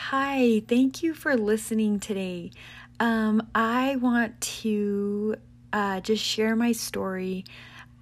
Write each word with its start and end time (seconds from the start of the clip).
Hi, 0.00 0.62
thank 0.68 1.02
you 1.02 1.12
for 1.12 1.36
listening 1.36 1.98
today. 1.98 2.52
Um, 3.00 3.46
I 3.52 3.96
want 3.96 4.40
to 4.62 5.34
uh, 5.72 6.00
just 6.00 6.24
share 6.24 6.54
my 6.54 6.70
story 6.70 7.44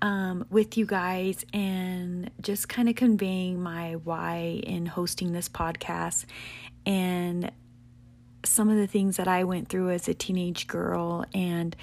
um, 0.02 0.46
with 0.50 0.76
you 0.76 0.84
guys 0.84 1.44
and 1.54 2.30
just 2.42 2.68
kind 2.68 2.90
of 2.90 2.96
conveying 2.96 3.60
my 3.60 3.94
why 3.94 4.60
in 4.62 4.84
hosting 4.86 5.32
this 5.32 5.48
podcast 5.48 6.26
and 6.84 7.50
some 8.44 8.68
of 8.68 8.76
the 8.76 8.86
things 8.86 9.16
that 9.16 9.26
I 9.26 9.42
went 9.44 9.68
through 9.68 9.90
as 9.90 10.06
a 10.06 10.14
teenage 10.14 10.68
girl 10.68 11.24
and 11.34 11.74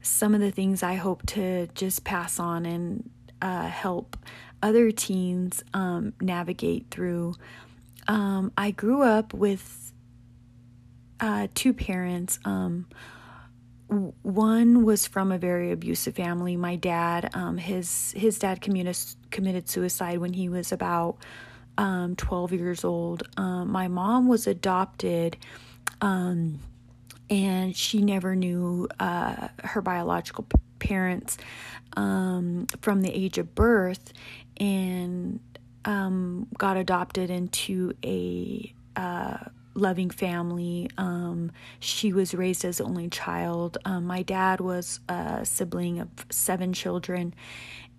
some 0.00 0.32
of 0.32 0.40
the 0.40 0.52
things 0.52 0.84
I 0.84 0.94
hope 0.94 1.26
to 1.26 1.66
just 1.74 2.04
pass 2.04 2.38
on 2.38 2.64
and 2.66 3.10
uh, 3.42 3.66
help 3.66 4.16
other 4.62 4.90
teens 4.92 5.64
um, 5.74 6.14
navigate 6.20 6.86
through 6.90 7.34
um, 8.08 8.52
I 8.56 8.70
grew 8.70 9.02
up 9.02 9.34
with 9.34 9.92
uh, 11.20 11.48
two 11.54 11.72
parents. 11.72 12.38
Um, 12.44 12.86
one 13.88 14.84
was 14.84 15.06
from 15.06 15.30
a 15.30 15.38
very 15.38 15.70
abusive 15.70 16.16
family. 16.16 16.56
My 16.56 16.76
dad, 16.76 17.30
um, 17.34 17.56
his 17.56 18.12
his 18.16 18.38
dad 18.38 18.60
committed 18.60 18.98
committed 19.30 19.68
suicide 19.68 20.18
when 20.18 20.32
he 20.32 20.48
was 20.48 20.72
about 20.72 21.18
um, 21.78 22.16
twelve 22.16 22.52
years 22.52 22.84
old. 22.84 23.22
Um, 23.36 23.70
my 23.70 23.86
mom 23.86 24.26
was 24.26 24.46
adopted, 24.46 25.36
um, 26.00 26.58
and 27.30 27.76
she 27.76 28.02
never 28.02 28.34
knew 28.34 28.88
uh, 28.98 29.48
her 29.62 29.80
biological 29.82 30.46
parents 30.80 31.38
um, 31.96 32.66
from 32.80 33.02
the 33.02 33.10
age 33.10 33.38
of 33.38 33.54
birth, 33.54 34.12
and 34.56 35.38
um, 35.86 36.48
got 36.58 36.76
adopted 36.76 37.30
into 37.30 37.92
a 38.04 38.74
uh, 38.96 39.38
loving 39.74 40.10
family. 40.10 40.90
Um, 40.98 41.52
she 41.80 42.12
was 42.12 42.34
raised 42.34 42.64
as 42.64 42.80
only 42.80 43.08
child. 43.08 43.78
Um, 43.84 44.04
my 44.04 44.22
dad 44.22 44.60
was 44.60 45.00
a 45.08 45.44
sibling 45.46 46.00
of 46.00 46.08
seven 46.30 46.72
children, 46.72 47.34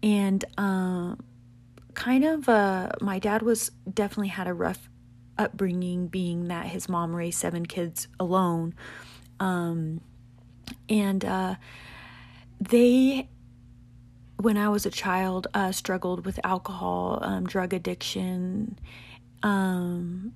and 0.03 0.43
uh, 0.57 1.15
kind 1.93 2.23
of 2.25 2.49
uh, 2.49 2.89
my 3.01 3.19
dad 3.19 3.41
was 3.41 3.71
definitely 3.91 4.29
had 4.29 4.47
a 4.47 4.53
rough 4.53 4.89
upbringing, 5.37 6.07
being 6.07 6.47
that 6.49 6.65
his 6.65 6.89
mom 6.89 7.15
raised 7.15 7.39
seven 7.39 7.65
kids 7.65 8.07
alone, 8.19 8.73
um, 9.39 10.01
and 10.89 11.23
uh, 11.23 11.55
they 12.59 13.29
when 14.37 14.57
I 14.57 14.69
was 14.69 14.85
a 14.85 14.91
child, 14.91 15.47
uh, 15.53 15.71
struggled 15.71 16.25
with 16.25 16.39
alcohol, 16.43 17.19
um, 17.21 17.45
drug 17.45 17.73
addiction, 17.73 18.77
um, 19.43 20.33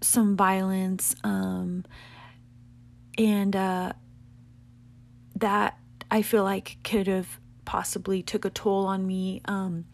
some 0.00 0.36
violence, 0.36 1.14
um, 1.24 1.84
and 3.18 3.54
uh, 3.54 3.92
that 5.36 5.78
I 6.10 6.22
feel 6.22 6.44
like 6.44 6.78
could 6.84 7.06
have 7.06 7.40
possibly 7.64 8.22
took 8.22 8.44
a 8.44 8.50
toll 8.50 8.86
on 8.86 9.06
me. 9.06 9.42
Um, 9.46 9.84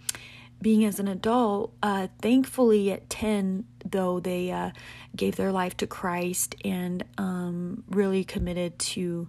being 0.60 0.84
as 0.86 0.98
an 0.98 1.08
adult, 1.08 1.74
uh, 1.82 2.08
thankfully 2.22 2.90
at 2.90 3.10
ten, 3.10 3.64
though 3.84 4.20
they 4.20 4.50
uh, 4.50 4.70
gave 5.14 5.36
their 5.36 5.52
life 5.52 5.76
to 5.78 5.86
Christ 5.86 6.54
and 6.64 7.04
um, 7.18 7.84
really 7.90 8.24
committed 8.24 8.78
to 8.78 9.28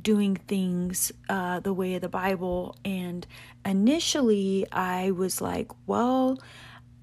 doing 0.00 0.36
things 0.36 1.12
uh, 1.28 1.60
the 1.60 1.72
way 1.72 1.94
of 1.94 2.00
the 2.00 2.08
Bible. 2.08 2.76
And 2.84 3.26
initially, 3.64 4.66
I 4.72 5.10
was 5.10 5.40
like, 5.40 5.70
well, 5.86 6.38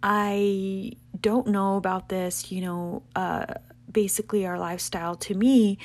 I 0.02 0.94
don't 1.20 1.48
know 1.48 1.78
about 1.78 2.10
this. 2.10 2.52
You 2.52 2.62
know, 2.62 3.04
uh, 3.16 3.46
basically, 3.92 4.46
our 4.46 4.60
lifestyle 4.60 5.16
to 5.16 5.34
me, 5.36 5.78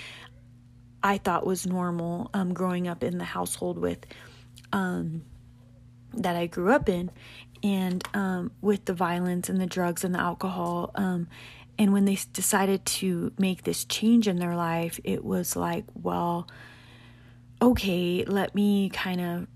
I 1.03 1.19
thought 1.19 1.47
was 1.47 1.67
normal 1.67 2.31
um, 2.35 2.55
growing 2.55 2.89
up 2.89 3.03
in 3.03 3.19
the 3.19 3.25
household 3.25 3.79
with 3.79 4.07
um, 4.73 5.25
that 6.15 6.37
I 6.37 6.47
grew 6.47 6.71
up 6.71 6.89
in, 6.89 7.11
and 7.63 8.03
um, 8.15 8.53
with 8.61 8.85
the 8.85 8.95
violence 8.95 9.49
and 9.49 9.61
the 9.61 9.67
drugs 9.67 10.05
and 10.05 10.15
the 10.15 10.21
alcohol. 10.21 10.91
Um, 10.95 11.29
and 11.79 11.93
when 11.93 12.05
they 12.05 12.19
decided 12.33 12.85
to 12.85 13.33
make 13.39 13.65
this 13.65 13.85
change 13.85 14.29
in 14.29 14.37
their 14.37 14.55
life, 14.55 15.01
it 15.05 15.25
was 15.25 15.57
like, 15.57 15.85
well, 15.95 16.47
okay, 17.63 18.25
let 18.27 18.55
me 18.57 18.91
kind 18.91 19.21
of 19.21 19.47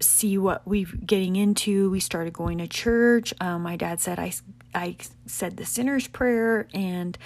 see 0.00 0.38
what 0.38 0.66
we're 0.66 0.86
getting 1.04 1.36
into. 1.36 1.90
We 1.90 2.00
started 2.00 2.32
going 2.32 2.58
to 2.58 2.66
church. 2.66 3.34
Um, 3.40 3.62
my 3.62 3.76
dad 3.76 4.00
said 4.00 4.18
I, 4.18 4.32
I 4.74 4.96
said 5.26 5.58
the 5.58 5.66
sinner's 5.66 6.08
prayer 6.08 6.66
and 6.72 7.16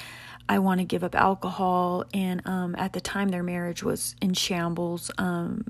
I 0.49 0.59
want 0.59 0.81
to 0.81 0.85
give 0.85 1.05
up 1.05 1.15
alcohol. 1.15 2.05
And 2.13 2.43
um, 2.47 2.75
at 2.77 2.93
the 2.93 3.01
time, 3.01 3.29
their 3.29 3.45
marriage 3.45 3.83
was 3.83 4.17
in 4.21 4.35
shambles 4.35 5.11
um, 5.19 5.65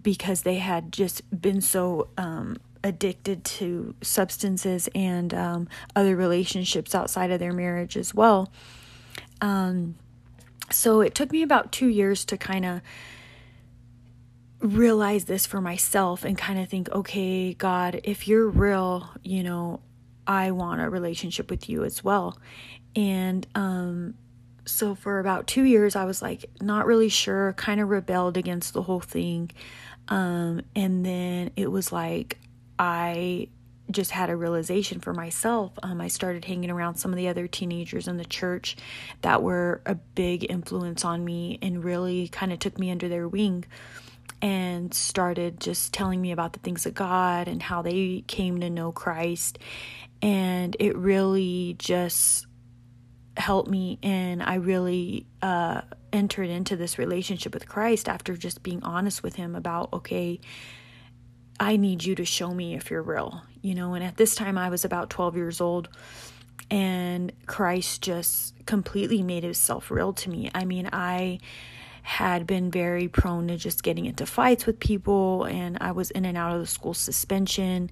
because 0.00 0.42
they 0.42 0.56
had 0.56 0.92
just 0.92 1.22
been 1.40 1.60
so 1.60 2.08
um, 2.18 2.56
addicted 2.82 3.44
to 3.44 3.94
substances 4.02 4.88
and 4.92 5.32
um, 5.32 5.68
other 5.94 6.16
relationships 6.16 6.96
outside 6.96 7.30
of 7.30 7.38
their 7.38 7.52
marriage 7.52 7.96
as 7.96 8.12
well. 8.12 8.50
So 10.72 11.00
it 11.00 11.14
took 11.14 11.32
me 11.32 11.42
about 11.42 11.72
two 11.72 11.88
years 11.88 12.24
to 12.26 12.36
kind 12.36 12.64
of 12.64 12.80
realize 14.60 15.24
this 15.24 15.44
for 15.44 15.60
myself 15.60 16.24
and 16.24 16.38
kind 16.38 16.58
of 16.58 16.68
think, 16.68 16.90
okay, 16.90 17.54
God, 17.54 18.00
if 18.04 18.28
you're 18.28 18.48
real, 18.48 19.10
you 19.22 19.42
know, 19.42 19.80
I 20.26 20.52
want 20.52 20.80
a 20.80 20.88
relationship 20.88 21.50
with 21.50 21.68
you 21.68 21.84
as 21.84 22.04
well. 22.04 22.38
And 22.94 23.46
um, 23.54 24.14
so 24.64 24.94
for 24.94 25.18
about 25.18 25.46
two 25.46 25.64
years, 25.64 25.96
I 25.96 26.04
was 26.04 26.22
like, 26.22 26.44
not 26.60 26.86
really 26.86 27.08
sure, 27.08 27.52
kind 27.54 27.80
of 27.80 27.88
rebelled 27.88 28.36
against 28.36 28.72
the 28.72 28.82
whole 28.82 29.00
thing. 29.00 29.50
Um, 30.08 30.62
and 30.76 31.04
then 31.04 31.50
it 31.56 31.70
was 31.70 31.90
like, 31.92 32.38
I 32.78 33.48
just 33.92 34.10
had 34.10 34.30
a 34.30 34.36
realization 34.36 35.00
for 35.00 35.12
myself. 35.12 35.72
Um, 35.82 36.00
I 36.00 36.08
started 36.08 36.44
hanging 36.44 36.70
around 36.70 36.96
some 36.96 37.12
of 37.12 37.16
the 37.16 37.28
other 37.28 37.46
teenagers 37.46 38.08
in 38.08 38.16
the 38.16 38.24
church 38.24 38.76
that 39.22 39.42
were 39.42 39.82
a 39.86 39.94
big 39.94 40.50
influence 40.50 41.04
on 41.04 41.24
me 41.24 41.58
and 41.62 41.84
really 41.84 42.28
kind 42.28 42.52
of 42.52 42.58
took 42.58 42.78
me 42.78 42.90
under 42.90 43.08
their 43.08 43.28
wing 43.28 43.64
and 44.40 44.92
started 44.92 45.60
just 45.60 45.92
telling 45.92 46.20
me 46.20 46.32
about 46.32 46.52
the 46.52 46.58
things 46.58 46.84
of 46.84 46.94
God 46.94 47.46
and 47.46 47.62
how 47.62 47.82
they 47.82 48.24
came 48.26 48.60
to 48.60 48.70
know 48.70 48.90
Christ. 48.90 49.58
And 50.20 50.76
it 50.80 50.96
really 50.96 51.76
just 51.78 52.46
helped 53.36 53.70
me. 53.70 53.98
And 54.02 54.42
I 54.42 54.56
really 54.56 55.26
uh, 55.40 55.82
entered 56.12 56.50
into 56.50 56.76
this 56.76 56.98
relationship 56.98 57.54
with 57.54 57.68
Christ 57.68 58.08
after 58.08 58.36
just 58.36 58.62
being 58.62 58.82
honest 58.82 59.22
with 59.22 59.36
Him 59.36 59.54
about, 59.54 59.92
okay, 59.92 60.40
I 61.60 61.76
need 61.76 62.04
you 62.04 62.14
to 62.16 62.24
show 62.24 62.52
me 62.52 62.74
if 62.74 62.90
you're 62.90 63.02
real, 63.02 63.42
you 63.60 63.74
know. 63.74 63.94
And 63.94 64.04
at 64.04 64.16
this 64.16 64.34
time, 64.34 64.58
I 64.58 64.68
was 64.68 64.84
about 64.84 65.10
12 65.10 65.36
years 65.36 65.60
old, 65.60 65.88
and 66.70 67.32
Christ 67.46 68.02
just 68.02 68.54
completely 68.66 69.22
made 69.22 69.44
himself 69.44 69.90
real 69.90 70.12
to 70.14 70.30
me. 70.30 70.50
I 70.54 70.64
mean, 70.64 70.88
I 70.92 71.38
had 72.02 72.46
been 72.46 72.70
very 72.70 73.06
prone 73.06 73.46
to 73.48 73.56
just 73.56 73.82
getting 73.82 74.06
into 74.06 74.26
fights 74.26 74.66
with 74.66 74.80
people, 74.80 75.44
and 75.44 75.78
I 75.80 75.92
was 75.92 76.10
in 76.10 76.24
and 76.24 76.36
out 76.36 76.54
of 76.54 76.60
the 76.60 76.66
school 76.66 76.94
suspension, 76.94 77.90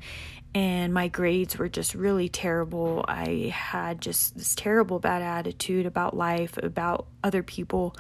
and 0.52 0.92
my 0.92 1.06
grades 1.06 1.56
were 1.58 1.68
just 1.68 1.94
really 1.94 2.28
terrible. 2.28 3.04
I 3.06 3.52
had 3.54 4.00
just 4.00 4.36
this 4.36 4.56
terrible 4.56 4.98
bad 4.98 5.22
attitude 5.22 5.86
about 5.86 6.16
life, 6.16 6.58
about 6.58 7.06
other 7.22 7.44
people 7.44 7.94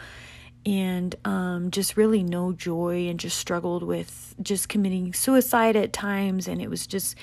and 0.66 1.14
um, 1.24 1.70
just 1.70 1.96
really 1.96 2.22
no 2.22 2.52
joy 2.52 3.08
and 3.08 3.18
just 3.18 3.38
struggled 3.38 3.82
with 3.82 4.34
just 4.42 4.68
committing 4.68 5.12
suicide 5.12 5.76
at 5.76 5.92
times. 5.92 6.48
And 6.48 6.60
it 6.60 6.68
was 6.68 6.86
just 6.86 7.16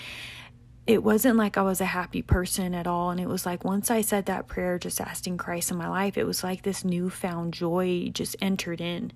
it 0.87 1.03
wasn't 1.03 1.35
like 1.35 1.57
I 1.57 1.63
was 1.63 1.81
a 1.81 1.85
happy 1.85 2.21
person 2.21 2.73
at 2.73 2.87
all. 2.87 3.09
And 3.09 3.19
it 3.19 3.27
was 3.27 3.45
like 3.45 3.65
once 3.65 3.91
I 3.91 4.01
said 4.01 4.25
that 4.25 4.47
prayer 4.47 4.79
just 4.79 5.01
asking 5.01 5.37
Christ 5.37 5.69
in 5.69 5.78
my 5.78 5.89
life 5.89 6.17
it 6.17 6.25
was 6.25 6.43
like 6.43 6.61
this 6.63 6.85
newfound 6.85 7.53
joy 7.53 8.09
just 8.13 8.35
entered 8.41 8.81
in. 8.81 9.11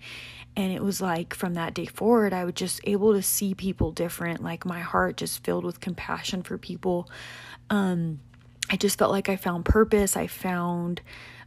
And 0.56 0.72
it 0.74 0.84
was 0.84 1.02
like 1.02 1.34
from 1.34 1.54
that 1.54 1.74
day 1.74 1.86
forward 1.86 2.34
I 2.34 2.44
was 2.44 2.56
just 2.56 2.82
able 2.84 3.14
to 3.14 3.22
see 3.22 3.56
people 3.56 3.92
different. 3.92 4.44
Like 4.44 4.66
my 4.66 4.82
heart 4.82 5.18
just 5.18 5.44
filled 5.44 5.64
with 5.64 5.80
compassion 5.80 6.44
for 6.44 6.58
people. 6.58 7.10
Um 7.70 8.20
I 8.70 8.78
just 8.78 8.98
felt 8.98 9.12
like 9.12 9.30
I 9.30 9.36
found 9.36 9.66
purpose. 9.66 10.16
I 10.16 10.28
found 10.28 11.02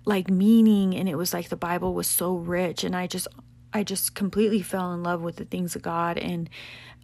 like 0.05 0.31
meaning 0.31 0.95
and 0.95 1.09
it 1.09 1.17
was 1.17 1.33
like 1.33 1.49
the 1.49 1.57
bible 1.57 1.95
was 1.95 2.07
so 2.07 2.35
rich 2.35 2.85
and 2.85 2.95
i 2.95 3.07
just 3.07 3.27
i 3.73 3.83
just 3.83 4.15
completely 4.15 4.63
fell 4.63 4.93
in 4.93 5.03
love 5.03 5.23
with 5.23 5.37
the 5.37 5.45
things 5.45 5.75
of 5.75 5.83
god 5.83 6.19
and 6.19 6.49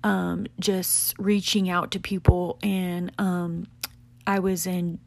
um 0.03 0.47
just 0.59 1.15
reaching 1.19 1.69
out 1.69 1.91
to 1.91 2.01
people. 2.01 2.59
And 2.63 3.13
um 3.19 3.67
i 4.27 4.39
was 4.39 4.67
in 4.67 4.99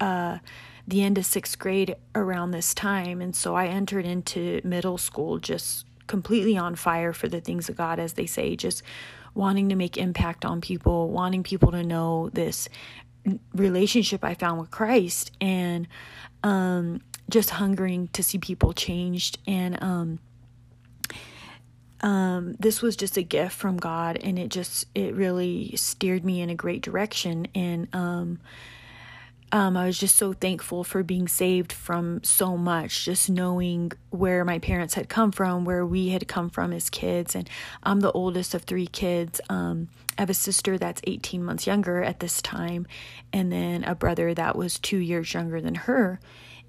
uh 0.00 0.38
the 0.86 1.02
end 1.02 1.16
of 1.16 1.24
6th 1.24 1.58
grade 1.58 1.94
around 2.14 2.50
this 2.50 2.74
time 2.74 3.20
and 3.20 3.36
so 3.36 3.54
i 3.54 3.66
entered 3.66 4.04
into 4.04 4.60
middle 4.64 4.98
school 4.98 5.38
just 5.38 5.86
completely 6.08 6.56
on 6.56 6.74
fire 6.74 7.12
for 7.12 7.28
the 7.28 7.40
things 7.40 7.68
of 7.68 7.76
god 7.76 8.00
as 8.00 8.14
they 8.14 8.26
say 8.26 8.56
just 8.56 8.82
wanting 9.34 9.68
to 9.68 9.76
make 9.76 9.96
impact 9.96 10.44
on 10.44 10.60
people 10.60 11.08
wanting 11.10 11.44
people 11.44 11.70
to 11.70 11.84
know 11.84 12.28
this 12.32 12.68
relationship 13.54 14.24
I 14.24 14.34
found 14.34 14.60
with 14.60 14.70
Christ. 14.70 15.32
And 15.40 15.88
um, 16.42 17.02
just 17.32 17.50
hungering 17.50 18.08
to 18.08 18.22
see 18.22 18.38
people 18.38 18.72
changed. 18.74 19.38
And 19.46 19.82
um, 19.82 20.18
um, 22.02 22.54
this 22.58 22.82
was 22.82 22.94
just 22.94 23.16
a 23.16 23.22
gift 23.22 23.56
from 23.56 23.78
God, 23.78 24.18
and 24.22 24.38
it 24.38 24.50
just 24.50 24.86
it 24.94 25.14
really 25.14 25.74
steered 25.76 26.24
me 26.24 26.42
in 26.42 26.50
a 26.50 26.54
great 26.54 26.82
direction. 26.82 27.46
And 27.54 27.88
um, 27.94 28.38
um, 29.50 29.76
I 29.76 29.86
was 29.86 29.98
just 29.98 30.16
so 30.16 30.34
thankful 30.34 30.84
for 30.84 31.02
being 31.02 31.26
saved 31.26 31.72
from 31.72 32.22
so 32.22 32.56
much, 32.58 33.06
just 33.06 33.30
knowing 33.30 33.92
where 34.10 34.44
my 34.44 34.58
parents 34.58 34.94
had 34.94 35.08
come 35.08 35.32
from, 35.32 35.64
where 35.64 35.86
we 35.86 36.10
had 36.10 36.28
come 36.28 36.50
from 36.50 36.72
as 36.72 36.90
kids. 36.90 37.34
And 37.34 37.48
I'm 37.82 38.00
the 38.00 38.12
oldest 38.12 38.52
of 38.52 38.64
three 38.64 38.86
kids. 38.86 39.40
Um, 39.48 39.88
I 40.18 40.22
have 40.22 40.30
a 40.30 40.34
sister 40.34 40.76
that's 40.76 41.00
18 41.06 41.42
months 41.42 41.66
younger 41.66 42.02
at 42.02 42.20
this 42.20 42.42
time, 42.42 42.86
and 43.32 43.50
then 43.50 43.84
a 43.84 43.94
brother 43.94 44.34
that 44.34 44.54
was 44.54 44.78
two 44.78 44.98
years 44.98 45.32
younger 45.32 45.62
than 45.62 45.76
her. 45.76 46.20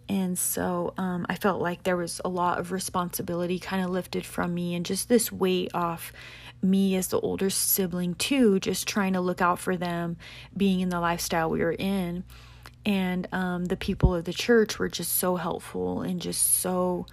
And 0.09 0.37
so 0.37 0.93
um, 0.97 1.25
I 1.29 1.35
felt 1.35 1.61
like 1.61 1.83
there 1.83 1.97
was 1.97 2.19
a 2.23 2.29
lot 2.29 2.59
of 2.59 2.71
responsibility 2.71 3.59
kind 3.59 3.83
of 3.83 3.89
lifted 3.89 4.25
from 4.25 4.53
me, 4.53 4.75
and 4.75 4.85
just 4.85 5.09
this 5.09 5.31
weight 5.31 5.71
off 5.73 6.11
me 6.61 6.95
as 6.95 7.07
the 7.07 7.19
older 7.19 7.49
sibling, 7.49 8.15
too, 8.15 8.59
just 8.59 8.87
trying 8.87 9.13
to 9.13 9.21
look 9.21 9.41
out 9.41 9.59
for 9.59 9.75
them, 9.75 10.17
being 10.55 10.79
in 10.79 10.89
the 10.89 10.99
lifestyle 10.99 11.49
we 11.49 11.59
were 11.59 11.73
in. 11.73 12.23
And 12.85 13.27
um, 13.31 13.65
the 13.65 13.77
people 13.77 14.13
of 14.13 14.25
the 14.25 14.33
church 14.33 14.77
were 14.77 14.89
just 14.89 15.13
so 15.13 15.35
helpful 15.37 16.01
and 16.01 16.21
just 16.21 16.59
so 16.59 17.05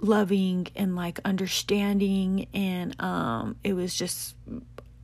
loving 0.00 0.68
and 0.76 0.94
like 0.94 1.18
understanding. 1.24 2.46
And 2.54 3.00
um, 3.00 3.56
it 3.64 3.72
was 3.72 3.94
just 3.94 4.36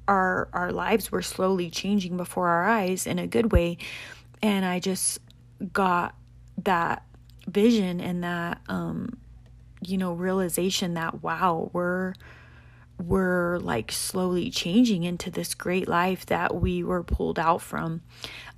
our 0.06 0.48
our 0.52 0.72
lives 0.72 1.10
were 1.10 1.22
slowly 1.22 1.70
changing 1.70 2.16
before 2.16 2.48
our 2.48 2.64
eyes 2.64 3.06
in 3.06 3.18
a 3.18 3.26
good 3.26 3.52
way. 3.52 3.78
And 4.42 4.64
i 4.64 4.78
just 4.78 5.18
got 5.72 6.14
that 6.62 7.02
vision 7.48 8.00
and 8.00 8.24
that 8.24 8.60
um 8.68 9.18
you 9.82 9.98
know 9.98 10.12
realization 10.12 10.94
that 10.94 11.22
wow 11.22 11.70
we're 11.72 12.14
we're 12.98 13.58
like 13.58 13.90
slowly 13.90 14.50
changing 14.50 15.02
into 15.02 15.30
this 15.30 15.54
great 15.54 15.88
life 15.88 16.24
that 16.26 16.54
we 16.54 16.82
were 16.82 17.02
pulled 17.02 17.38
out 17.38 17.60
from 17.60 18.02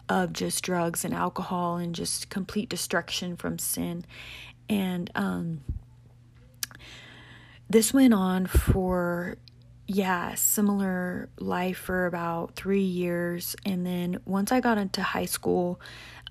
of 0.09 0.33
just 0.33 0.63
drugs 0.63 1.05
and 1.05 1.15
alcohol 1.15 1.77
and 1.77 1.95
just 1.95 2.29
complete 2.29 2.69
destruction 2.69 3.37
from 3.37 3.59
sin. 3.59 4.05
And 4.69 5.11
um, 5.15 5.63
this 7.69 7.93
went 7.93 8.15
on 8.15 8.47
for, 8.47 9.39
yeah, 9.87 10.35
similar 10.35 11.29
life 11.39 11.79
for 11.79 12.07
about 12.07 12.55
three 12.55 12.85
years. 12.85 13.57
And 13.65 13.87
then 13.87 14.21
once 14.25 14.53
I 14.53 14.61
got 14.61 14.79
into 14.79 15.03
high 15.03 15.25
school, 15.25 15.81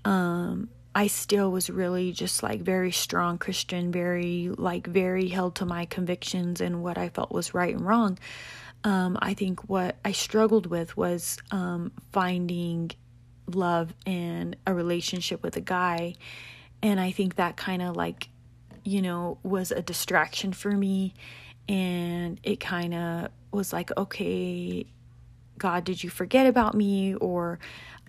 um, 0.06 0.70
I 0.98 1.08
still 1.08 1.52
was 1.52 1.70
really 1.70 2.14
just 2.14 2.42
like 2.42 2.62
very 2.62 2.94
strong 2.94 3.38
Christian, 3.38 3.92
very, 3.92 4.50
like, 4.58 4.88
very 4.88 5.28
held 5.28 5.56
to 5.56 5.66
my 5.66 5.84
convictions 5.86 6.62
and 6.62 6.82
what 6.82 6.98
I 6.98 7.10
felt 7.10 7.34
was 7.34 7.54
right 7.54 7.76
and 7.76 7.86
wrong. 7.86 8.18
Um, 8.86 9.18
I 9.22 9.34
think 9.34 9.68
what 9.68 9.98
I 10.06 10.14
struggled 10.14 10.68
with 10.68 10.96
was 10.96 11.38
um, 11.52 11.92
finding 12.14 12.92
love 13.48 13.94
and 14.06 14.56
a 14.66 14.74
relationship 14.74 15.44
with 15.44 15.58
a 15.58 15.62
guy. 15.62 16.16
And 16.82 16.98
I 17.00 17.12
think 17.12 17.36
that 17.36 17.58
kind 17.58 17.82
of 17.82 17.98
like, 17.98 18.30
you 18.86 19.02
know, 19.02 19.38
was 19.44 19.72
a 19.72 19.82
distraction 19.82 20.54
for 20.54 20.72
me. 20.72 21.14
And 21.68 22.40
it 22.44 22.62
kind 22.62 22.94
of 22.94 23.32
was 23.52 23.74
like, 23.74 23.92
okay, 23.98 24.86
God, 25.58 25.84
did 25.84 26.04
you 26.04 26.10
forget 26.10 26.48
about 26.48 26.74
me? 26.74 27.16
Or 27.16 27.60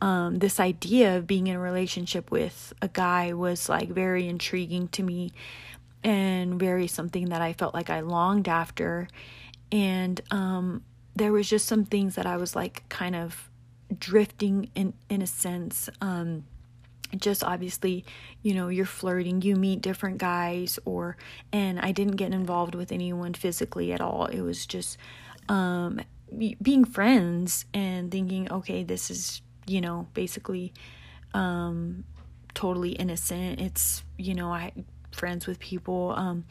um, 0.00 0.38
this 0.38 0.60
idea 0.60 1.16
of 1.16 1.26
being 1.26 1.46
in 1.46 1.56
a 1.56 1.60
relationship 1.60 2.31
with 2.31 2.72
a 2.82 2.88
guy 2.88 3.32
was 3.32 3.69
like 3.69 3.88
very 3.88 4.28
intriguing 4.28 4.88
to 4.88 5.02
me 5.02 5.32
and 6.04 6.58
very 6.58 6.87
something 6.87 7.31
that 7.31 7.40
I 7.40 7.52
felt 7.52 7.75
like 7.75 7.90
I 7.90 8.00
longed 8.00 8.48
after. 8.48 9.08
And 9.72 10.20
um, 10.31 10.84
there 11.16 11.32
was 11.32 11.48
just 11.48 11.66
some 11.66 11.84
things 11.84 12.14
that 12.14 12.26
I 12.26 12.37
was 12.37 12.54
like 12.54 12.88
kind 12.88 13.16
of 13.16 13.50
drifting 13.98 14.70
in 14.75 14.93
in 15.08 15.22
a 15.22 15.26
sense 15.26 15.88
um 16.00 16.44
just 17.16 17.44
obviously 17.44 18.04
you 18.43 18.52
know 18.52 18.69
you're 18.69 18.84
flirting 18.84 19.40
you 19.40 19.54
meet 19.54 19.81
different 19.81 20.19
guys 20.19 20.78
or 20.84 21.16
and 21.52 21.78
I 21.78 21.93
didn't 21.93 22.16
get 22.16 22.32
involved 22.32 22.75
with 22.75 22.90
anyone 22.90 23.32
physically 23.32 23.93
at 23.93 24.00
all 24.00 24.26
it 24.26 24.40
was 24.40 24.66
just 24.66 24.98
um 25.48 26.00
being 26.60 26.84
friends 26.84 27.64
and 27.72 28.10
thinking 28.10 28.50
okay 28.50 28.82
this 28.82 29.08
is 29.10 29.40
you 29.67 29.81
know 29.81 30.07
basically 30.15 30.73
um 31.35 32.05
totally 32.55 32.93
innocent 32.93 33.61
it's 33.61 34.03
you 34.17 34.35
know 34.35 34.53
I 34.53 34.73
friends 35.13 35.47
with 35.47 35.59
people 35.59 36.15
um 36.17 36.45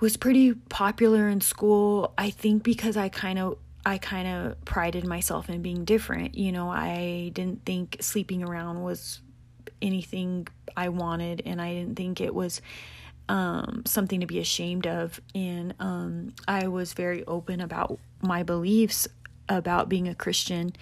was 0.00 0.16
pretty 0.16 0.54
popular 0.54 1.28
in 1.28 1.40
school 1.40 2.12
I 2.18 2.30
think 2.30 2.62
because 2.62 2.96
I 2.96 3.08
kind 3.08 3.38
of 3.38 3.58
I 3.84 3.98
kind 3.98 4.28
of 4.28 4.64
prided 4.64 5.04
myself 5.04 5.50
in 5.50 5.60
being 5.60 5.84
different. 5.84 6.36
You 6.36 6.52
know, 6.52 6.70
I 6.70 7.30
didn't 7.34 7.64
think 7.64 7.96
sleeping 8.00 8.44
around 8.44 8.82
was 8.82 9.20
anything 9.80 10.46
I 10.76 10.88
wanted, 10.88 11.42
and 11.44 11.60
I 11.60 11.74
didn't 11.74 11.96
think 11.96 12.20
it 12.20 12.34
was 12.34 12.60
um, 13.28 13.82
something 13.84 14.20
to 14.20 14.26
be 14.26 14.38
ashamed 14.38 14.86
of. 14.86 15.20
And 15.34 15.74
um, 15.80 16.34
I 16.46 16.68
was 16.68 16.92
very 16.92 17.24
open 17.26 17.60
about 17.60 17.98
my 18.20 18.42
beliefs 18.44 19.08
about 19.48 19.88
being 19.88 20.06
a 20.06 20.14
Christian. 20.14 20.74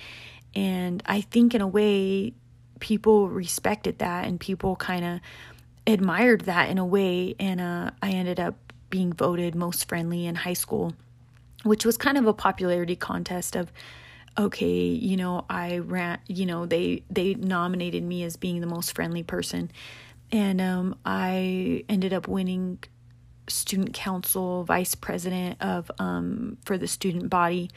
And 0.54 1.02
I 1.06 1.20
think, 1.20 1.54
in 1.54 1.60
a 1.60 1.66
way, 1.66 2.34
people 2.80 3.28
respected 3.28 3.98
that 3.98 4.26
and 4.26 4.40
people 4.40 4.76
kind 4.76 5.04
of 5.04 5.20
admired 5.86 6.42
that 6.42 6.70
in 6.70 6.78
a 6.78 6.86
way. 6.86 7.34
And 7.38 7.60
uh, 7.60 7.90
I 8.02 8.10
ended 8.10 8.40
up 8.40 8.56
being 8.88 9.12
voted 9.12 9.54
most 9.54 9.88
friendly 9.88 10.26
in 10.26 10.34
high 10.34 10.54
school 10.54 10.94
which 11.62 11.84
was 11.84 11.96
kind 11.96 12.16
of 12.16 12.26
a 12.26 12.32
popularity 12.32 12.96
contest 12.96 13.56
of 13.56 13.72
okay 14.38 14.86
you 14.86 15.16
know 15.16 15.44
i 15.50 15.78
ran 15.78 16.18
you 16.26 16.46
know 16.46 16.66
they 16.66 17.02
they 17.10 17.34
nominated 17.34 18.02
me 18.02 18.22
as 18.22 18.36
being 18.36 18.60
the 18.60 18.66
most 18.66 18.94
friendly 18.94 19.22
person 19.22 19.70
and 20.32 20.60
um, 20.60 20.96
i 21.04 21.84
ended 21.88 22.12
up 22.12 22.28
winning 22.28 22.78
student 23.48 23.92
council 23.92 24.64
vice 24.64 24.94
president 24.94 25.60
of 25.60 25.90
um, 25.98 26.56
for 26.64 26.78
the 26.78 26.86
student 26.86 27.28
body 27.28 27.70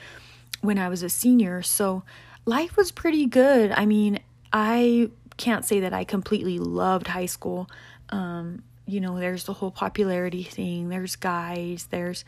when 0.62 0.78
i 0.78 0.88
was 0.88 1.02
a 1.04 1.10
senior 1.10 1.62
so 1.62 2.04
life 2.46 2.76
was 2.76 2.92
pretty 2.92 3.26
good 3.26 3.72
i 3.72 3.86
mean 3.86 4.20
i 4.52 5.10
can't 5.38 5.66
say 5.66 5.82
that 5.82 5.94
i 5.94 6.04
completely 6.04 6.60
loved 6.60 7.08
high 7.08 7.26
school 7.26 7.70
um, 8.10 8.64
you 8.86 9.00
know 9.00 9.20
there's 9.20 9.46
the 9.46 9.54
whole 9.54 9.72
popularity 9.72 10.44
thing 10.44 10.90
there's 10.90 11.16
guys 11.16 11.88
there's 11.90 12.26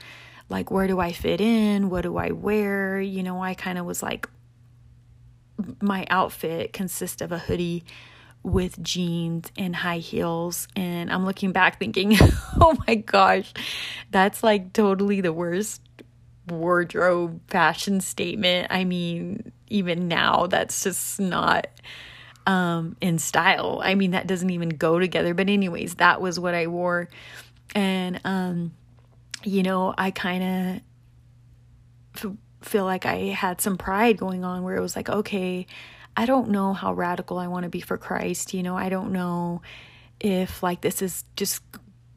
like 0.49 0.71
where 0.71 0.87
do 0.87 0.99
I 0.99 1.11
fit 1.11 1.41
in? 1.41 1.89
What 1.89 2.01
do 2.01 2.17
I 2.17 2.31
wear? 2.31 2.99
You 3.01 3.23
know, 3.23 3.41
I 3.41 3.53
kind 3.53 3.77
of 3.77 3.85
was 3.85 4.03
like 4.03 4.29
my 5.81 6.05
outfit 6.09 6.73
consists 6.73 7.21
of 7.21 7.31
a 7.31 7.39
hoodie 7.39 7.83
with 8.43 8.81
jeans 8.83 9.51
and 9.57 9.75
high 9.75 9.97
heels 9.97 10.67
and 10.75 11.11
I'm 11.11 11.25
looking 11.25 11.51
back 11.51 11.79
thinking, 11.79 12.15
"Oh 12.59 12.77
my 12.87 12.95
gosh, 12.95 13.51
that's 14.11 14.43
like 14.43 14.73
totally 14.73 15.21
the 15.21 15.33
worst 15.33 15.81
wardrobe 16.47 17.41
fashion 17.47 18.01
statement. 18.01 18.67
I 18.69 18.83
mean, 18.83 19.51
even 19.69 20.07
now 20.07 20.47
that's 20.47 20.83
just 20.83 21.19
not 21.19 21.67
um 22.45 22.95
in 23.01 23.17
style. 23.17 23.81
I 23.83 23.95
mean, 23.95 24.11
that 24.11 24.27
doesn't 24.27 24.49
even 24.49 24.69
go 24.69 24.99
together, 24.99 25.33
but 25.33 25.49
anyways, 25.49 25.95
that 25.95 26.21
was 26.21 26.39
what 26.39 26.53
I 26.53 26.67
wore 26.67 27.09
and 27.73 28.19
um 28.23 28.71
you 29.43 29.61
know, 29.61 29.93
I 29.95 30.09
kind 30.11 30.81
of 32.15 32.25
f- 32.25 32.37
feel 32.61 32.85
like 32.85 33.05
I 33.05 33.17
had 33.27 33.61
some 33.61 33.77
pride 33.77 34.17
going 34.17 34.43
on 34.43 34.63
where 34.63 34.75
it 34.75 34.81
was 34.81 34.95
like, 34.95 35.07
okay, 35.07 35.67
I 36.17 36.25
don't 36.25 36.49
know 36.49 36.73
how 36.73 36.93
radical 36.93 37.37
I 37.37 37.47
want 37.47 37.63
to 37.63 37.69
be 37.69 37.81
for 37.81 37.97
Christ. 37.97 38.53
You 38.53 38.63
know, 38.63 38.75
I 38.75 38.89
don't 38.89 39.11
know 39.11 39.61
if 40.19 40.63
like 40.63 40.81
this 40.81 41.01
is 41.01 41.25
just 41.35 41.61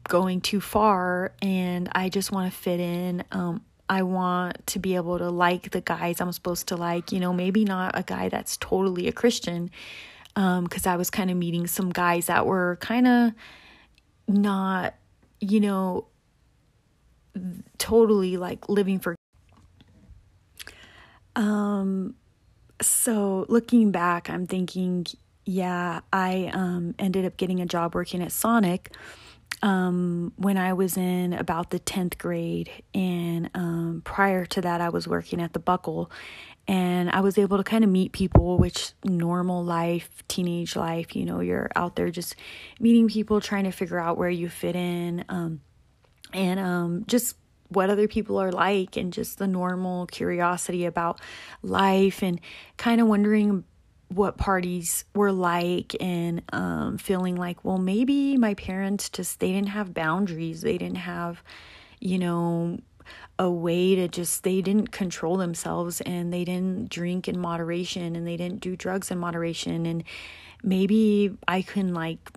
going 0.07 0.41
too 0.41 0.61
far 0.61 1.33
and 1.41 1.89
I 1.93 2.09
just 2.09 2.31
want 2.31 2.51
to 2.51 2.57
fit 2.57 2.79
in. 2.79 3.23
Um, 3.31 3.63
I 3.89 4.03
want 4.03 4.65
to 4.67 4.79
be 4.79 4.95
able 4.95 5.17
to 5.17 5.29
like 5.29 5.71
the 5.71 5.81
guys 5.81 6.21
I'm 6.21 6.31
supposed 6.31 6.67
to 6.67 6.77
like, 6.77 7.11
you 7.11 7.19
know, 7.19 7.33
maybe 7.33 7.65
not 7.65 7.97
a 7.97 8.03
guy 8.03 8.29
that's 8.29 8.55
totally 8.57 9.07
a 9.07 9.11
Christian. 9.11 9.71
Um, 10.35 10.67
cause 10.67 10.85
I 10.85 10.95
was 10.95 11.09
kind 11.09 11.31
of 11.31 11.37
meeting 11.37 11.65
some 11.65 11.89
guys 11.89 12.27
that 12.27 12.45
were 12.45 12.77
kind 12.79 13.07
of 13.07 13.31
not, 14.27 14.93
you 15.41 15.59
know, 15.59 16.05
totally 17.77 18.37
like 18.37 18.69
living 18.69 18.99
for 18.99 19.15
um 21.35 22.15
so 22.81 23.45
looking 23.49 23.91
back 23.91 24.29
i'm 24.29 24.45
thinking 24.47 25.05
yeah 25.45 26.01
i 26.11 26.49
um 26.53 26.93
ended 26.99 27.25
up 27.25 27.37
getting 27.37 27.61
a 27.61 27.65
job 27.65 27.95
working 27.95 28.21
at 28.21 28.31
sonic 28.31 28.91
um 29.61 30.31
when 30.37 30.57
i 30.57 30.73
was 30.73 30.97
in 30.97 31.33
about 31.33 31.69
the 31.69 31.79
10th 31.79 32.17
grade 32.17 32.69
and 32.93 33.49
um 33.53 34.01
prior 34.05 34.45
to 34.45 34.61
that 34.61 34.81
i 34.81 34.89
was 34.89 35.07
working 35.07 35.41
at 35.41 35.53
the 35.53 35.59
buckle. 35.59 36.11
And 36.67 37.09
I 37.09 37.21
was 37.21 37.39
able 37.39 37.57
to 37.57 37.63
kind 37.63 37.83
of 37.83 37.89
meet 37.89 38.11
people, 38.11 38.59
which 38.59 38.91
normal 39.03 39.63
life, 39.65 40.07
teenage 40.27 40.75
life, 40.75 41.15
you 41.15 41.25
know, 41.25 41.39
you're 41.39 41.71
out 41.75 41.95
there 41.95 42.11
just 42.11 42.35
meeting 42.79 43.07
people, 43.07 43.41
trying 43.41 43.63
to 43.63 43.71
figure 43.71 43.99
out 43.99 44.19
where 44.19 44.29
you 44.29 44.49
fit 44.49 44.75
in, 44.75 45.25
um, 45.29 45.61
and 46.31 46.59
um, 46.59 47.05
just 47.07 47.37
what 47.69 47.89
other 47.89 48.07
people 48.07 48.39
are 48.39 48.51
like, 48.51 48.97
and 48.97 49.11
just 49.11 49.39
the 49.39 49.47
normal 49.47 50.05
curiosity 50.05 50.85
about 50.85 51.19
life, 51.63 52.21
and 52.21 52.39
kind 52.77 53.01
of 53.01 53.07
wondering 53.07 53.63
what 54.09 54.37
parties 54.37 55.05
were 55.15 55.31
like 55.31 55.95
and 56.01 56.41
um, 56.51 56.97
feeling 56.97 57.35
like 57.35 57.63
well 57.63 57.77
maybe 57.77 58.37
my 58.37 58.53
parents 58.55 59.09
just 59.09 59.39
they 59.39 59.51
didn't 59.51 59.69
have 59.69 59.93
boundaries 59.93 60.61
they 60.61 60.77
didn't 60.77 60.97
have 60.97 61.43
you 61.99 62.17
know 62.17 62.77
a 63.37 63.49
way 63.49 63.95
to 63.95 64.07
just 64.07 64.43
they 64.43 64.61
didn't 64.61 64.91
control 64.91 65.37
themselves 65.37 66.01
and 66.01 66.33
they 66.33 66.43
didn't 66.43 66.89
drink 66.89 67.27
in 67.27 67.39
moderation 67.39 68.15
and 68.15 68.27
they 68.27 68.37
didn't 68.37 68.61
do 68.61 68.75
drugs 68.75 69.11
in 69.11 69.17
moderation 69.17 69.85
and 69.85 70.03
maybe 70.63 71.37
I 71.47 71.61
can 71.61 71.93
like 71.93 72.31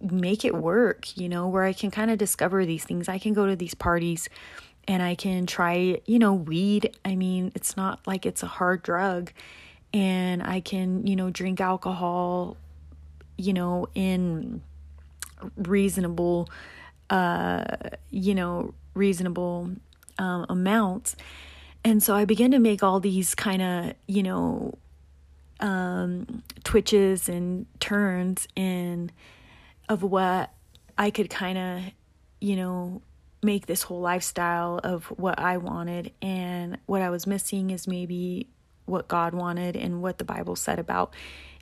make 0.00 0.44
it 0.44 0.54
work, 0.54 1.16
you 1.16 1.28
know, 1.28 1.48
where 1.48 1.64
I 1.64 1.72
can 1.72 1.90
kind 1.90 2.10
of 2.10 2.18
discover 2.18 2.64
these 2.64 2.84
things. 2.84 3.08
I 3.08 3.18
can 3.18 3.32
go 3.32 3.46
to 3.46 3.56
these 3.56 3.74
parties 3.74 4.28
and 4.88 5.02
I 5.02 5.14
can 5.14 5.46
try, 5.46 6.00
you 6.06 6.18
know, 6.18 6.34
weed. 6.34 6.96
I 7.04 7.14
mean, 7.14 7.52
it's 7.54 7.76
not 7.76 8.06
like 8.06 8.26
it's 8.26 8.42
a 8.42 8.46
hard 8.46 8.82
drug 8.82 9.32
and 9.96 10.42
I 10.42 10.60
can, 10.60 11.06
you 11.06 11.16
know, 11.16 11.30
drink 11.30 11.58
alcohol, 11.58 12.58
you 13.38 13.54
know, 13.54 13.88
in 13.94 14.60
reasonable, 15.56 16.50
uh, 17.08 17.64
you 18.10 18.34
know, 18.34 18.74
reasonable 18.92 19.70
um, 20.18 20.44
amounts. 20.50 21.16
And 21.82 22.02
so 22.02 22.14
I 22.14 22.26
began 22.26 22.50
to 22.50 22.58
make 22.58 22.82
all 22.82 23.00
these 23.00 23.34
kind 23.34 23.62
of, 23.62 23.94
you 24.06 24.22
know, 24.22 24.76
um, 25.60 26.42
twitches 26.62 27.26
and 27.26 27.64
turns 27.80 28.48
in 28.54 29.10
of 29.88 30.02
what 30.02 30.52
I 30.98 31.10
could 31.10 31.30
kind 31.30 31.56
of, 31.56 31.82
you 32.42 32.56
know, 32.56 33.00
make 33.42 33.64
this 33.64 33.84
whole 33.84 34.00
lifestyle 34.00 34.78
of 34.84 35.06
what 35.06 35.38
I 35.38 35.56
wanted. 35.56 36.12
And 36.20 36.76
what 36.84 37.00
I 37.00 37.08
was 37.08 37.26
missing 37.26 37.70
is 37.70 37.88
maybe 37.88 38.48
what 38.86 39.08
God 39.08 39.34
wanted 39.34 39.76
and 39.76 40.02
what 40.02 40.18
the 40.18 40.24
Bible 40.24 40.56
said 40.56 40.78
about, 40.78 41.14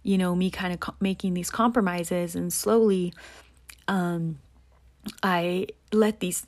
you 0.02 0.16
know, 0.18 0.34
me 0.34 0.50
kind 0.50 0.72
of 0.72 0.80
co- 0.80 0.94
making 1.00 1.34
these 1.34 1.50
compromises. 1.50 2.34
And 2.34 2.52
slowly, 2.52 3.12
um, 3.88 4.38
I 5.22 5.68
let 5.92 6.20
these 6.20 6.46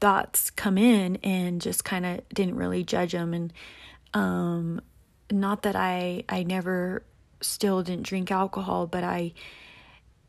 thoughts 0.00 0.50
come 0.50 0.76
in 0.76 1.16
and 1.16 1.60
just 1.60 1.84
kind 1.84 2.04
of 2.04 2.28
didn't 2.28 2.56
really 2.56 2.84
judge 2.84 3.12
them. 3.12 3.32
And 3.32 3.52
um, 4.14 4.80
not 5.30 5.62
that 5.62 5.76
I 5.76 6.24
I 6.28 6.42
never 6.42 7.02
still 7.40 7.82
didn't 7.82 8.04
drink 8.04 8.30
alcohol, 8.30 8.86
but 8.86 9.04
I 9.04 9.32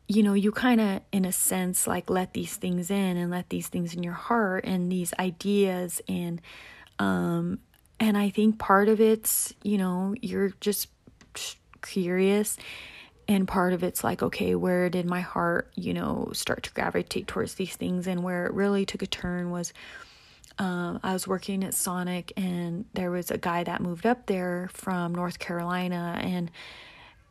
you 0.08 0.22
know, 0.22 0.32
you 0.32 0.50
kind 0.50 0.80
of, 0.80 1.02
in 1.12 1.26
a 1.26 1.32
sense, 1.32 1.86
like 1.86 2.08
let 2.08 2.32
these 2.32 2.56
things 2.56 2.90
in 2.90 3.18
and 3.18 3.30
let 3.30 3.50
these 3.50 3.68
things 3.68 3.94
in 3.94 4.02
your 4.02 4.14
heart 4.14 4.64
and 4.64 4.90
these 4.90 5.12
ideas 5.18 6.00
and 6.08 6.40
um, 6.98 7.58
and 8.00 8.16
I 8.16 8.30
think 8.30 8.58
part 8.58 8.88
of 8.88 9.00
it's, 9.00 9.52
you 9.62 9.78
know, 9.78 10.14
you're 10.20 10.52
just 10.60 10.88
curious. 11.82 12.56
And 13.26 13.46
part 13.46 13.74
of 13.74 13.82
it's 13.82 14.02
like, 14.02 14.22
okay, 14.22 14.54
where 14.54 14.88
did 14.88 15.04
my 15.04 15.20
heart, 15.20 15.70
you 15.74 15.92
know, 15.92 16.30
start 16.32 16.62
to 16.62 16.72
gravitate 16.72 17.26
towards 17.26 17.54
these 17.54 17.76
things? 17.76 18.06
And 18.06 18.22
where 18.22 18.46
it 18.46 18.54
really 18.54 18.86
took 18.86 19.02
a 19.02 19.06
turn 19.06 19.50
was 19.50 19.72
um, 20.58 20.98
I 21.02 21.12
was 21.12 21.28
working 21.28 21.62
at 21.62 21.74
Sonic, 21.74 22.32
and 22.36 22.84
there 22.94 23.10
was 23.10 23.30
a 23.30 23.38
guy 23.38 23.62
that 23.64 23.80
moved 23.80 24.06
up 24.06 24.26
there 24.26 24.68
from 24.72 25.14
North 25.14 25.38
Carolina, 25.38 26.18
and 26.20 26.50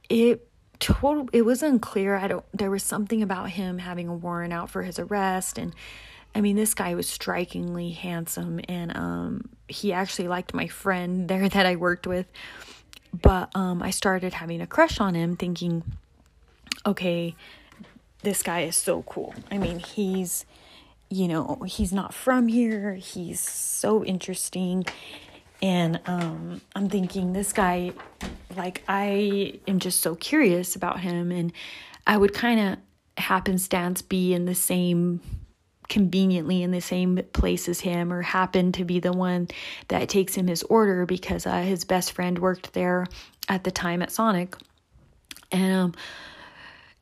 it 0.09 0.47
total 0.79 1.27
it 1.33 1.41
was 1.41 1.61
unclear. 1.61 2.15
I 2.15 2.27
don't. 2.27 2.45
There 2.53 2.71
was 2.71 2.83
something 2.83 3.21
about 3.21 3.49
him 3.49 3.79
having 3.79 4.07
a 4.07 4.15
warrant 4.15 4.53
out 4.53 4.69
for 4.69 4.81
his 4.81 4.97
arrest, 4.97 5.57
and 5.57 5.75
I 6.37 6.41
mean, 6.41 6.55
this 6.55 6.75
guy 6.75 6.93
was 6.93 7.09
strikingly 7.09 7.89
handsome, 7.89 8.59
and 8.69 8.95
um, 8.95 9.49
he 9.67 9.91
actually 9.91 10.27
liked 10.27 10.53
my 10.53 10.67
friend 10.67 11.27
there 11.27 11.49
that 11.55 11.65
I 11.65 11.77
worked 11.77 12.05
with. 12.05 12.27
But 13.11 13.49
um, 13.55 13.81
I 13.81 13.89
started 13.89 14.33
having 14.33 14.61
a 14.61 14.67
crush 14.67 14.99
on 14.99 15.15
him, 15.15 15.35
thinking, 15.35 15.81
okay, 16.85 17.35
this 18.21 18.43
guy 18.43 18.61
is 18.61 18.77
so 18.77 19.01
cool. 19.01 19.33
I 19.49 19.57
mean, 19.57 19.79
he's, 19.79 20.45
you 21.09 21.27
know, 21.27 21.63
he's 21.65 21.91
not 21.91 22.13
from 22.13 22.47
here. 22.47 22.93
He's 22.93 23.39
so 23.39 24.05
interesting. 24.05 24.85
And 25.59 25.99
um, 26.05 26.61
I'm 26.75 26.87
thinking, 26.87 27.33
this 27.33 27.51
guy, 27.51 27.93
like, 28.55 28.83
I 28.87 29.59
am 29.67 29.79
just 29.79 30.01
so 30.01 30.13
curious 30.13 30.75
about 30.75 30.99
him. 30.99 31.31
And 31.31 31.51
I 32.05 32.15
would 32.15 32.35
kind 32.35 32.59
of 32.59 33.23
happenstance 33.23 34.03
be 34.03 34.35
in 34.35 34.45
the 34.45 34.53
same 34.53 35.21
conveniently 35.89 36.63
in 36.63 36.71
the 36.71 36.81
same 36.81 37.21
place 37.33 37.69
as 37.69 37.79
him 37.79 38.11
or 38.11 38.21
happened 38.21 38.75
to 38.75 38.85
be 38.85 38.99
the 38.99 39.13
one 39.13 39.47
that 39.87 40.09
takes 40.09 40.35
him 40.35 40.47
his 40.47 40.63
order 40.63 41.05
because 41.05 41.45
uh, 41.45 41.61
his 41.61 41.85
best 41.85 42.11
friend 42.11 42.39
worked 42.39 42.73
there 42.73 43.05
at 43.47 43.63
the 43.63 43.71
time 43.71 44.01
at 44.01 44.11
Sonic. 44.11 44.55
And 45.51 45.73
um, 45.73 45.95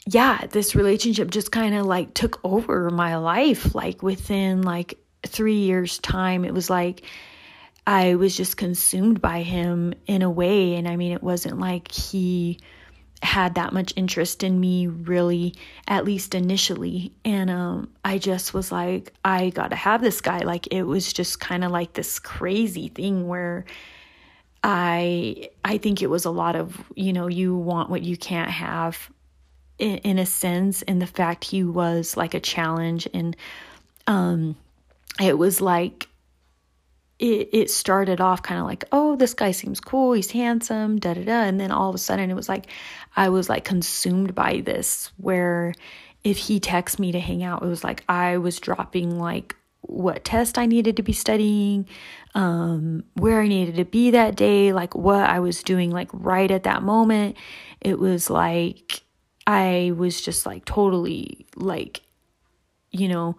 yeah, 0.06 0.46
this 0.50 0.76
relationship 0.76 1.32
just 1.32 1.52
kind 1.52 1.74
of 1.76 1.86
like 1.86 2.14
took 2.14 2.40
over 2.44 2.90
my 2.90 3.18
life. 3.18 3.74
Like 3.74 4.04
within 4.04 4.62
like 4.62 5.00
three 5.26 5.60
years' 5.60 5.98
time, 5.98 6.46
it 6.46 6.54
was 6.54 6.70
like 6.70 7.04
I 7.88 8.16
was 8.16 8.36
just 8.36 8.58
consumed 8.58 9.22
by 9.22 9.42
him 9.42 9.94
in 10.06 10.22
a 10.22 10.30
way. 10.30 10.76
And 10.76 10.88
I 10.88 10.96
mean, 10.96 11.12
it 11.12 11.24
wasn't 11.24 11.60
like 11.60 11.92
he 11.92 12.60
had 13.22 13.56
that 13.56 13.74
much 13.74 13.94
interest 13.96 14.44
in 14.44 14.60
me 14.60 14.88
really 14.88 15.56
at 15.88 16.06
least 16.06 16.36
initially. 16.36 17.12
And 17.24 17.50
um 17.50 17.90
I 18.04 18.18
just 18.18 18.54
was 18.54 18.72
like 18.72 19.14
I 19.24 19.50
got 19.50 19.70
to 19.70 19.76
have 19.76 20.02
this 20.02 20.22
guy. 20.22 20.40
Like 20.40 20.68
it 20.68 20.84
was 20.84 21.12
just 21.12 21.40
kind 21.40 21.64
of 21.64 21.72
like 21.72 21.94
this 21.94 22.20
crazy 22.20 22.90
thing 22.90 23.28
where 23.28 23.66
I 24.64 25.50
I 25.64 25.78
think 25.78 26.02
it 26.02 26.10
was 26.10 26.26
a 26.26 26.32
lot 26.32 26.56
of 26.56 26.80
you 26.96 27.14
know 27.14 27.28
you 27.28 27.56
want 27.56 27.90
what 27.90 28.02
you 28.02 28.18
can't 28.18 28.52
have 28.52 29.10
in, 29.80 29.98
in 30.00 30.20
a 30.20 30.26
sense. 30.26 30.82
And 30.82 31.02
the 31.02 31.08
fact 31.08 31.46
he 31.46 31.64
was 31.64 32.18
like 32.18 32.34
a 32.34 32.40
challenge 32.40 33.08
and 33.14 33.36
um 34.08 34.56
it 35.22 35.38
was 35.38 35.62
like 35.62 36.10
it, 37.18 37.50
it 37.54 37.70
started 37.70 38.20
off 38.20 38.44
kind 38.44 38.60
of 38.60 38.66
like, 38.66 38.86
oh, 38.92 39.16
this 39.16 39.34
guy 39.34 39.52
seems 39.52 39.80
cool, 39.80 40.14
he's 40.14 40.32
handsome, 40.32 40.98
da 41.00 41.14
da 41.14 41.24
da. 41.24 41.44
And 41.44 41.60
then 41.60 41.72
all 41.72 41.90
of 41.90 41.96
a 41.96 42.00
sudden 42.00 42.30
it 42.30 42.36
was 42.36 42.50
like, 42.50 42.68
I 43.16 43.30
was 43.30 43.50
like 43.50 43.64
consumed 43.64 44.36
by 44.36 44.62
this, 44.62 45.12
where 45.18 45.74
if 46.24 46.38
he 46.38 46.60
texted 46.60 47.00
me 47.00 47.12
to 47.14 47.20
hang 47.20 47.44
out, 47.44 47.64
it 47.64 47.68
was 47.68 47.84
like 47.84 48.04
I 48.10 48.38
was 48.38 48.60
dropping 48.60 49.18
like 49.20 49.56
what 49.82 50.26
test 50.26 50.58
I 50.58 50.66
needed 50.66 50.98
to 50.98 51.04
be 51.04 51.14
studying, 51.14 51.88
um, 52.34 53.04
where 53.14 53.42
I 53.42 53.48
needed 53.48 53.76
to 53.76 53.86
be 53.86 54.12
that 54.12 54.36
day, 54.36 54.74
like 54.74 54.96
what 54.96 55.30
I 55.30 55.40
was 55.40 55.64
doing, 55.64 55.92
like 55.92 56.10
right 56.12 56.50
at 56.50 56.64
that 56.64 56.84
moment. 56.84 57.38
It 57.80 58.00
was 58.00 58.30
like 58.30 59.04
I 59.48 59.94
was 59.96 60.22
just 60.22 60.46
like 60.46 60.66
totally 60.66 61.46
like, 61.56 62.02
you 62.92 63.08
know, 63.08 63.38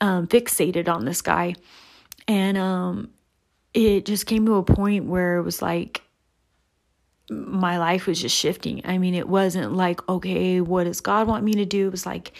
um, 0.00 0.26
fixated 0.26 0.88
on 0.88 1.04
this 1.04 1.22
guy. 1.22 1.54
And 2.26 2.56
um, 2.58 3.10
it 3.74 4.06
just 4.06 4.26
came 4.26 4.46
to 4.46 4.54
a 4.54 4.62
point 4.62 5.04
where 5.04 5.36
it 5.36 5.42
was 5.42 5.60
like 5.60 6.02
my 7.30 7.78
life 7.78 8.06
was 8.06 8.20
just 8.20 8.36
shifting. 8.36 8.82
I 8.84 8.98
mean, 8.98 9.14
it 9.14 9.28
wasn't 9.28 9.72
like, 9.72 10.06
okay, 10.08 10.60
what 10.60 10.84
does 10.84 11.00
God 11.00 11.26
want 11.26 11.44
me 11.44 11.54
to 11.54 11.64
do? 11.64 11.88
It 11.88 11.90
was 11.90 12.06
like, 12.06 12.32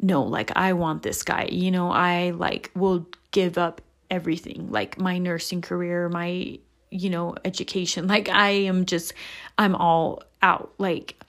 no, 0.00 0.22
like 0.22 0.50
I 0.56 0.72
want 0.72 1.02
this 1.02 1.22
guy. 1.22 1.48
You 1.50 1.70
know, 1.70 1.90
I 1.90 2.30
like 2.30 2.70
will 2.74 3.06
give 3.32 3.58
up 3.58 3.80
everything, 4.10 4.70
like 4.70 4.98
my 4.98 5.18
nursing 5.18 5.60
career, 5.60 6.08
my, 6.08 6.58
you 6.90 7.10
know, 7.10 7.34
education. 7.44 8.08
Like 8.08 8.28
I 8.28 8.50
am 8.50 8.86
just 8.86 9.12
I'm 9.58 9.74
all 9.74 10.22
out. 10.42 10.72
Like 10.78 11.22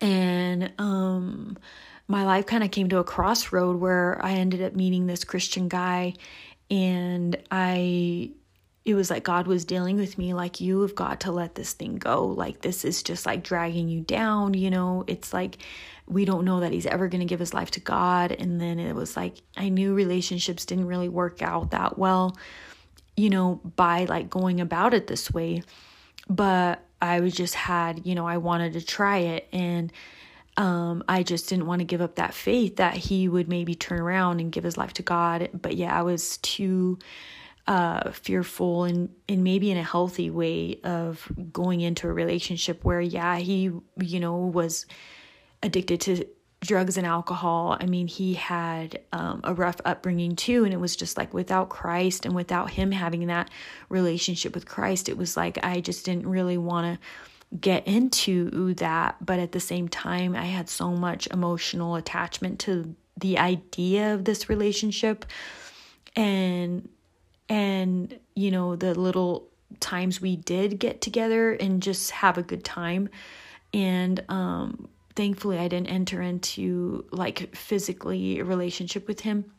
and 0.00 0.72
um 0.78 1.56
my 2.08 2.24
life 2.24 2.46
kind 2.46 2.64
of 2.64 2.70
came 2.70 2.88
to 2.88 2.98
a 2.98 3.04
crossroad 3.04 3.76
where 3.76 4.18
I 4.22 4.32
ended 4.32 4.60
up 4.62 4.74
meeting 4.74 5.06
this 5.06 5.24
Christian 5.24 5.68
guy 5.68 6.14
and 6.70 7.36
I 7.50 8.32
it 8.88 8.94
was 8.94 9.10
like 9.10 9.22
God 9.22 9.46
was 9.46 9.66
dealing 9.66 9.96
with 9.96 10.16
me 10.16 10.32
like 10.32 10.62
you 10.62 10.80
have 10.80 10.94
got 10.94 11.20
to 11.20 11.32
let 11.32 11.54
this 11.54 11.74
thing 11.74 11.96
go. 11.96 12.26
Like 12.26 12.62
this 12.62 12.86
is 12.86 13.02
just 13.02 13.26
like 13.26 13.42
dragging 13.42 13.88
you 13.88 14.00
down 14.00 14.54
you 14.54 14.70
know? 14.70 15.04
It's 15.06 15.34
like 15.34 15.58
we 16.06 16.24
don't 16.24 16.46
know 16.46 16.60
that 16.60 16.72
he's 16.72 16.86
ever 16.86 17.06
going 17.06 17.20
to 17.20 17.26
give 17.26 17.38
his 17.38 17.52
life 17.52 17.70
to 17.72 17.80
God. 17.80 18.32
And 18.32 18.58
then 18.58 18.78
it 18.78 18.94
was 18.94 19.14
like 19.14 19.34
I 19.58 19.68
knew 19.68 19.92
relationships 19.92 20.64
didn't 20.64 20.86
really 20.86 21.10
work 21.10 21.42
out 21.42 21.72
that 21.72 21.98
well 21.98 22.36
you 23.14 23.28
know 23.28 23.60
by 23.76 24.06
like 24.06 24.30
going 24.30 24.60
about 24.60 24.94
it 24.94 25.06
this 25.06 25.30
way. 25.30 25.62
But 26.30 26.82
I 27.02 27.20
was 27.20 27.34
just 27.34 27.54
had 27.54 28.06
you 28.06 28.14
know 28.14 28.26
I 28.26 28.38
wanted 28.38 28.72
to 28.72 28.80
try 28.82 29.18
it. 29.18 29.48
And 29.52 29.92
um, 30.56 31.04
I 31.08 31.22
just 31.22 31.48
didn't 31.48 31.66
want 31.66 31.80
to 31.80 31.84
give 31.84 32.00
up 32.00 32.16
that 32.16 32.32
faith 32.32 32.76
that 32.76 32.96
he 32.96 33.28
would 33.28 33.48
maybe 33.48 33.74
turn 33.74 34.00
around 34.00 34.40
and 34.40 34.50
give 34.50 34.64
his 34.64 34.76
life 34.76 34.94
to 34.94 35.02
God. 35.02 35.50
But 35.52 35.76
yeah, 35.76 35.96
I 35.96 36.02
was 36.02 36.38
too 36.38 36.98
uh, 37.68 38.10
fearful 38.12 38.84
and 38.84 39.10
and 39.28 39.44
maybe 39.44 39.70
in 39.70 39.76
a 39.76 39.82
healthy 39.82 40.30
way 40.30 40.80
of 40.84 41.30
going 41.52 41.82
into 41.82 42.08
a 42.08 42.12
relationship 42.12 42.82
where 42.82 43.00
yeah 43.00 43.36
he 43.36 43.70
you 44.00 44.18
know 44.18 44.36
was 44.36 44.86
addicted 45.62 46.00
to 46.00 46.24
drugs 46.60 46.96
and 46.96 47.06
alcohol. 47.06 47.76
I 47.78 47.86
mean 47.86 48.08
he 48.08 48.34
had 48.34 49.00
um, 49.12 49.42
a 49.44 49.54
rough 49.54 49.76
upbringing 49.84 50.34
too 50.34 50.64
and 50.64 50.72
it 50.72 50.80
was 50.80 50.96
just 50.96 51.16
like 51.16 51.32
without 51.32 51.68
christ 51.68 52.24
and 52.26 52.34
without 52.34 52.70
him 52.70 52.90
having 52.90 53.28
that 53.28 53.50
relationship 53.88 54.54
with 54.54 54.66
christ 54.66 55.08
it 55.08 55.16
was 55.16 55.36
like 55.36 55.62
i 55.62 55.80
just 55.80 56.04
didn't 56.04 56.26
really 56.26 56.58
want 56.58 57.00
to 57.00 57.06
get 57.60 57.86
into 57.86 58.74
that. 58.74 59.16
But 59.24 59.38
at 59.38 59.52
the 59.52 59.60
same 59.60 59.88
time 59.88 60.34
i 60.34 60.44
had 60.44 60.68
so 60.68 60.90
much 60.90 61.28
emotional 61.28 61.96
attachment 61.96 62.60
to 62.60 62.94
the 63.16 63.38
idea 63.38 64.14
of 64.14 64.24
this 64.24 64.48
relationship. 64.48 65.26
And 66.16 66.88
and 67.48 68.18
you 68.34 68.50
know 68.50 68.76
the 68.76 68.94
little 68.94 69.48
times 69.80 70.20
we 70.20 70.36
did 70.36 70.78
get 70.78 71.00
together 71.00 71.52
and 71.52 71.82
just 71.82 72.10
have 72.10 72.38
a 72.38 72.42
good 72.42 72.64
time. 72.64 73.08
And 73.72 74.24
um 74.28 74.88
thankfully 75.14 75.58
I 75.58 75.68
didn't 75.68 75.88
enter 75.88 76.22
into 76.22 77.04
like 77.10 77.54
physically 77.54 78.38
a 78.38 78.44
relationship 78.44 79.08
with 79.08 79.20
him. 79.20 79.52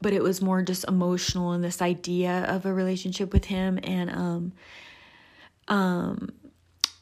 But 0.00 0.12
it 0.12 0.22
was 0.22 0.40
more 0.40 0.62
just 0.62 0.84
emotional 0.86 1.52
and 1.52 1.64
this 1.64 1.82
idea 1.82 2.44
of 2.44 2.66
a 2.66 2.72
relationship 2.72 3.32
with 3.32 3.44
him 3.44 3.78
and 3.82 4.10
um 4.10 4.52
um 5.68 6.30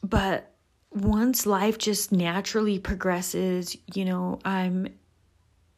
but 0.03 0.53
once 0.91 1.45
life 1.45 1.77
just 1.77 2.11
naturally 2.11 2.79
progresses 2.79 3.75
you 3.93 4.05
know 4.05 4.39
i'm 4.45 4.87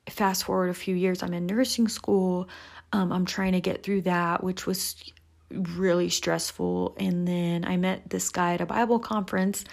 fast 0.08 0.44
forward 0.44 0.70
a 0.70 0.74
few 0.74 0.96
years 0.96 1.22
i'm 1.22 1.34
in 1.34 1.46
nursing 1.46 1.88
school 1.88 2.48
um, 2.91 3.12
I'm 3.12 3.25
trying 3.25 3.53
to 3.53 3.62
get 3.62 3.84
through 3.84 4.01
that, 4.03 4.43
which 4.43 4.65
was 4.65 4.96
really 5.51 6.10
stressful. 6.10 6.96
And 7.00 7.27
then 7.27 7.65
I 7.65 7.77
met 7.77 8.10
this 8.10 8.29
guy 8.29 8.53
at 8.53 8.62
a 8.62 8.65
Bible 8.65 9.00
conference 9.00 9.65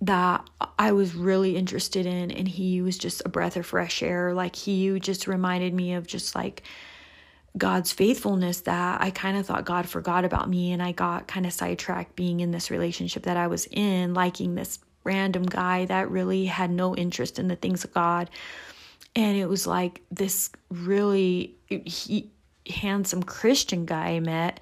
that 0.00 0.48
I 0.78 0.92
was 0.92 1.14
really 1.14 1.56
interested 1.56 2.06
in, 2.06 2.30
and 2.30 2.48
he 2.48 2.82
was 2.82 2.98
just 2.98 3.22
a 3.24 3.28
breath 3.28 3.56
of 3.56 3.66
fresh 3.66 4.02
air. 4.02 4.34
Like, 4.34 4.56
he 4.56 4.98
just 5.00 5.26
reminded 5.26 5.72
me 5.72 5.94
of 5.94 6.06
just 6.06 6.34
like 6.34 6.62
God's 7.56 7.92
faithfulness 7.92 8.62
that 8.62 9.00
I 9.00 9.10
kind 9.10 9.36
of 9.36 9.46
thought 9.46 9.64
God 9.64 9.88
forgot 9.88 10.24
about 10.24 10.48
me, 10.48 10.72
and 10.72 10.82
I 10.82 10.92
got 10.92 11.28
kind 11.28 11.46
of 11.46 11.52
sidetracked 11.52 12.16
being 12.16 12.40
in 12.40 12.50
this 12.50 12.70
relationship 12.70 13.22
that 13.24 13.36
I 13.36 13.46
was 13.46 13.66
in, 13.70 14.14
liking 14.14 14.54
this 14.54 14.78
random 15.04 15.44
guy 15.44 15.84
that 15.84 16.10
really 16.10 16.46
had 16.46 16.70
no 16.70 16.96
interest 16.96 17.38
in 17.38 17.48
the 17.48 17.56
things 17.56 17.84
of 17.84 17.92
God 17.92 18.30
and 19.16 19.36
it 19.36 19.48
was 19.48 19.66
like 19.66 20.02
this 20.10 20.50
really 20.70 21.54
he, 21.84 22.30
handsome 22.68 23.22
Christian 23.22 23.84
guy 23.86 24.12
I 24.12 24.20
met 24.20 24.60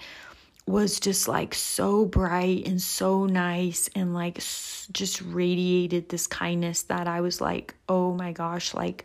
was 0.67 1.01
just 1.01 1.27
like 1.27 1.55
so 1.55 2.05
bright 2.05 2.67
and 2.67 2.81
so 2.81 3.27
nice 3.27 3.91
and 3.95 4.15
like 4.15 4.37
just 4.37 5.21
radiated 5.23 6.09
this 6.09 6.27
kindness 6.27 6.83
that 6.85 7.09
I 7.09 7.21
was 7.21 7.41
like, 7.41 7.75
oh 7.89 8.15
my 8.15 8.33
gosh, 8.33 8.75
like 8.75 9.05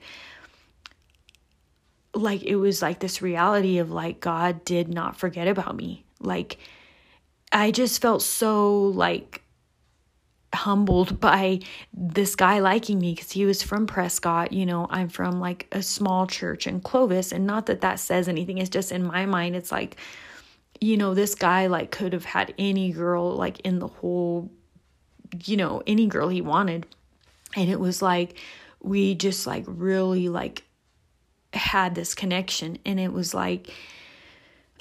like 2.14 2.44
it 2.44 2.56
was 2.56 2.82
like 2.82 3.00
this 3.00 3.22
reality 3.22 3.78
of 3.78 3.92
like 3.92 4.20
God 4.20 4.66
did 4.66 4.88
not 4.88 5.18
forget 5.18 5.48
about 5.48 5.76
me. 5.76 6.06
Like 6.20 6.58
I 7.52 7.72
just 7.72 8.02
felt 8.02 8.22
so 8.22 8.84
like 8.84 9.44
humbled 10.58 11.20
by 11.20 11.60
this 11.94 12.36
guy 12.36 12.60
liking 12.60 13.00
me 13.00 13.14
because 13.14 13.32
he 13.32 13.46
was 13.46 13.64
from 13.64 13.88
Prescott. 13.88 14.52
You 14.52 14.66
know, 14.66 14.88
I'm 14.90 15.10
from 15.10 15.40
like 15.40 15.68
a 15.72 15.82
small 15.82 16.28
church 16.28 16.68
in 16.68 16.82
Clovis, 16.82 17.32
and 17.32 17.48
not 17.48 17.68
that 17.68 17.82
that 17.82 18.00
says 18.00 18.28
anything. 18.28 18.58
It's 18.58 18.70
just 18.70 18.92
in 18.92 19.06
my 19.06 19.26
mind, 19.26 19.56
it's 19.56 19.72
like, 19.72 19.98
you 20.82 20.98
know, 20.98 21.14
this 21.14 21.36
guy 21.36 21.68
like 21.68 21.92
could 21.92 22.14
have 22.14 22.26
had 22.26 22.54
any 22.58 22.92
girl 22.92 23.36
like 23.36 23.60
in 23.62 23.80
the 23.80 23.88
whole, 23.88 24.52
you 25.46 25.58
know, 25.58 25.82
any 25.88 26.08
girl 26.08 26.30
he 26.30 26.42
wanted. 26.42 26.86
And 27.56 27.70
it 27.70 27.80
was 27.80 28.02
like, 28.02 28.38
we 28.82 29.16
just 29.16 29.48
like 29.48 29.64
really 29.68 30.30
like 30.30 30.64
had 31.54 31.96
this 31.96 32.14
connection. 32.14 32.78
And 32.86 33.00
it 33.00 33.12
was 33.12 33.34
like, 33.34 33.72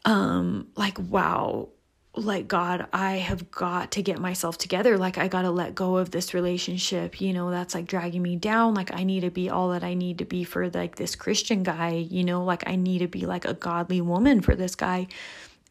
um, 0.05 0.69
like, 0.77 0.99
wow, 0.99 1.69
like 2.16 2.48
god 2.48 2.87
i 2.94 3.16
have 3.16 3.50
got 3.50 3.90
to 3.90 4.02
get 4.02 4.18
myself 4.18 4.57
together. 4.57 4.96
Like 4.96 5.18
i 5.18 5.29
got 5.29 5.42
to 5.42 5.50
let 5.50 5.74
go 5.74 5.98
of 5.98 6.11
this 6.11 6.33
relationship 6.33 7.20
you 7.20 7.33
know 7.33 7.50
that's 7.50 7.74
like 7.74 7.87
dragging 7.87 8.22
me 8.22 8.37
down. 8.37 8.74
Like 8.74 8.94
i 8.94 9.05
need 9.05 9.20
to 9.20 9.31
be 9.31 9.50
all 9.50 9.70
that 9.70 9.85
i 9.85 9.94
need 9.94 10.18
to 10.18 10.24
be 10.24 10.42
for 10.44 10.70
like 10.70 10.96
this 10.96 11.14
christian 11.14 11.62
guy 11.62 11.90
you 11.90 12.24
know? 12.24 12.44
Like 12.44 12.64
i 12.66 12.76
need 12.76 13.00
to 13.00 13.09
be 13.09 13.26
like 13.26 13.44
a 13.44 13.55
godly 13.55 14.00
woman 14.00 14.40
for 14.40 14.55
this 14.55 14.74
guy 14.74 15.09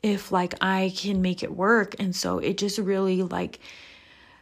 if 0.04 0.32
like 0.32 0.54
i 0.62 0.94
can 0.96 1.22
make 1.22 1.44
it 1.44 1.52
work. 1.52 1.96
And 2.00 2.16
so 2.16 2.38
it 2.40 2.58
just 2.58 2.78
really 2.78 3.24
like 3.24 3.60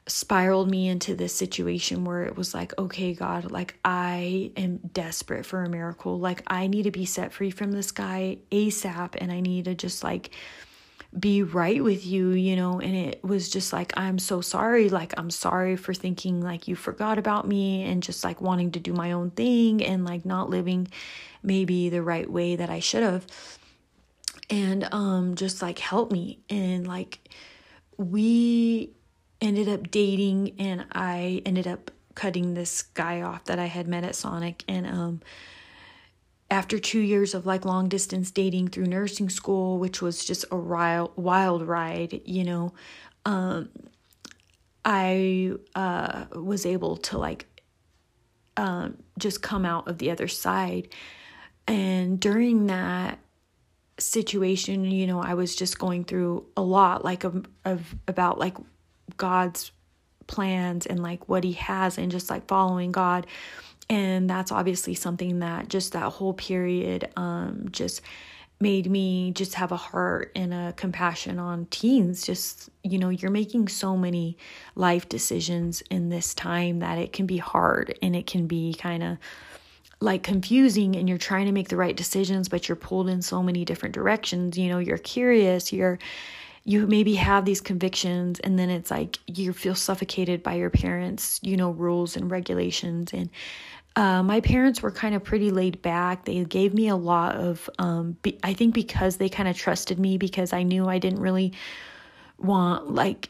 spiraled 0.05 0.69
me 0.69 0.89
into 0.89 1.15
this 1.15 1.33
situation 1.33 2.03
where 2.03 2.23
it 2.23 2.35
was 2.35 2.53
like 2.53 2.77
okay 2.77 3.13
god 3.13 3.49
like 3.49 3.79
i 3.85 4.51
am 4.57 4.77
desperate 4.91 5.45
for 5.45 5.63
a 5.63 5.69
miracle. 5.69 6.19
Like 6.19 6.43
i 6.47 6.67
need 6.67 6.83
to 6.83 6.91
be 6.91 7.05
set 7.05 7.31
free 7.31 7.51
from 7.51 7.71
this 7.71 7.91
guy 7.91 8.39
asap 8.51 9.15
and 9.19 9.31
i 9.31 9.39
need 9.39 9.65
to 9.65 9.75
just 9.75 10.03
like 10.03 10.31
be 11.17 11.43
right 11.43 11.83
with 11.83 12.05
you, 12.05 12.31
you 12.31 12.55
know, 12.55 12.79
and 12.79 12.95
it 12.95 13.23
was 13.23 13.49
just 13.49 13.71
like, 13.71 13.93
I'm 13.95 14.17
so 14.17 14.41
sorry. 14.41 14.89
Like, 14.89 15.13
I'm 15.17 15.29
sorry 15.29 15.75
for 15.75 15.93
thinking 15.93 16.41
like 16.41 16.67
you 16.67 16.75
forgot 16.75 17.17
about 17.17 17.47
me 17.47 17.83
and 17.83 18.01
just 18.01 18.23
like 18.23 18.41
wanting 18.41 18.71
to 18.71 18.79
do 18.79 18.93
my 18.93 19.11
own 19.11 19.29
thing 19.31 19.83
and 19.83 20.05
like 20.05 20.25
not 20.25 20.49
living 20.49 20.87
maybe 21.43 21.89
the 21.89 22.01
right 22.01 22.29
way 22.29 22.55
that 22.55 22.69
I 22.69 22.79
should 22.79 23.03
have. 23.03 23.27
And 24.49 24.91
um, 24.91 25.35
just 25.35 25.61
like 25.61 25.79
help 25.79 26.11
me. 26.11 26.39
And 26.49 26.87
like, 26.87 27.19
we 27.97 28.91
ended 29.39 29.69
up 29.69 29.91
dating 29.91 30.55
and 30.57 30.85
I 30.93 31.41
ended 31.45 31.67
up 31.67 31.91
cutting 32.15 32.53
this 32.53 32.81
guy 32.81 33.21
off 33.21 33.45
that 33.45 33.59
I 33.59 33.65
had 33.65 33.87
met 33.87 34.03
at 34.03 34.15
Sonic. 34.15 34.63
And, 34.67 34.87
um, 34.87 35.21
after 36.49 36.77
two 36.77 36.99
years 36.99 37.33
of 37.33 37.45
like 37.45 37.65
long 37.65 37.89
distance 37.89 38.31
dating 38.31 38.67
through 38.69 38.85
nursing 38.85 39.29
school, 39.29 39.79
which 39.79 40.01
was 40.01 40.23
just 40.23 40.45
a 40.51 40.55
wild, 40.55 41.11
wild 41.15 41.67
ride, 41.67 42.21
you 42.25 42.43
know, 42.43 42.73
um, 43.25 43.69
I 44.85 45.53
uh, 45.75 46.25
was 46.35 46.65
able 46.65 46.97
to 46.97 47.17
like 47.17 47.45
um, 48.57 48.97
just 49.17 49.41
come 49.41 49.65
out 49.65 49.87
of 49.87 49.97
the 49.97 50.11
other 50.11 50.27
side. 50.27 50.89
And 51.67 52.19
during 52.19 52.67
that 52.67 53.19
situation, 53.97 54.85
you 54.85 55.07
know, 55.07 55.21
I 55.21 55.33
was 55.33 55.55
just 55.55 55.79
going 55.79 56.03
through 56.03 56.45
a 56.57 56.61
lot, 56.61 57.05
like 57.05 57.23
of, 57.23 57.45
of 57.63 57.95
about 58.07 58.37
like 58.39 58.57
God's 59.17 59.71
plans 60.27 60.85
and 60.85 61.01
like 61.01 61.29
what 61.29 61.43
He 61.43 61.53
has, 61.53 61.97
and 61.97 62.11
just 62.11 62.29
like 62.29 62.47
following 62.47 62.91
God 62.91 63.25
and 63.89 64.29
that's 64.29 64.51
obviously 64.51 64.93
something 64.93 65.39
that 65.39 65.67
just 65.67 65.93
that 65.93 66.11
whole 66.11 66.33
period 66.33 67.09
um, 67.15 67.67
just 67.71 68.01
made 68.59 68.89
me 68.89 69.31
just 69.31 69.55
have 69.55 69.71
a 69.71 69.77
heart 69.77 70.31
and 70.35 70.53
a 70.53 70.73
compassion 70.77 71.37
on 71.37 71.65
teens. 71.65 72.23
Just 72.23 72.69
you 72.83 72.97
know 72.97 73.09
you're 73.09 73.31
making 73.31 73.67
so 73.67 73.97
many 73.97 74.37
life 74.75 75.09
decisions 75.09 75.81
in 75.89 76.09
this 76.09 76.33
time 76.33 76.79
that 76.79 76.97
it 76.97 77.13
can 77.13 77.25
be 77.25 77.37
hard 77.37 77.97
and 78.01 78.15
it 78.15 78.25
can 78.25 78.47
be 78.47 78.73
kind 78.73 79.03
of 79.03 79.17
like 79.99 80.23
confusing 80.23 80.95
and 80.95 81.07
you're 81.07 81.17
trying 81.17 81.45
to 81.45 81.51
make 81.51 81.69
the 81.69 81.77
right 81.77 81.95
decisions 81.95 82.49
but 82.49 82.67
you're 82.67 82.75
pulled 82.75 83.07
in 83.07 83.21
so 83.21 83.43
many 83.43 83.65
different 83.65 83.93
directions. 83.93 84.57
You 84.57 84.69
know 84.69 84.79
you're 84.79 84.97
curious 84.97 85.73
you're 85.73 85.99
you 86.65 86.87
maybe 86.87 87.15
have 87.15 87.45
these 87.45 87.61
convictions 87.61 88.39
and 88.39 88.57
then 88.57 88.69
it's 88.69 88.89
like 88.89 89.19
you 89.27 89.51
feel 89.51 89.75
suffocated 89.75 90.41
by 90.41 90.53
your 90.53 90.69
parents 90.69 91.39
you 91.43 91.57
know 91.57 91.71
rules 91.71 92.15
and 92.15 92.31
regulations 92.31 93.11
and 93.13 93.29
uh, 93.95 94.23
my 94.23 94.41
parents 94.41 94.81
were 94.81 94.91
kind 94.91 95.13
of 95.13 95.23
pretty 95.23 95.51
laid 95.51 95.81
back. 95.81 96.25
They 96.25 96.43
gave 96.45 96.73
me 96.73 96.87
a 96.87 96.95
lot 96.95 97.35
of, 97.35 97.69
um, 97.77 98.17
be, 98.23 98.39
I 98.43 98.53
think 98.53 98.73
because 98.73 99.17
they 99.17 99.29
kind 99.29 99.47
of 99.47 99.55
trusted 99.55 99.99
me 99.99 100.17
because 100.17 100.51
I 100.51 100.63
knew 100.63 100.87
I 100.87 100.97
didn't 100.97 101.19
really 101.19 101.53
want 102.39 102.91
like 102.91 103.29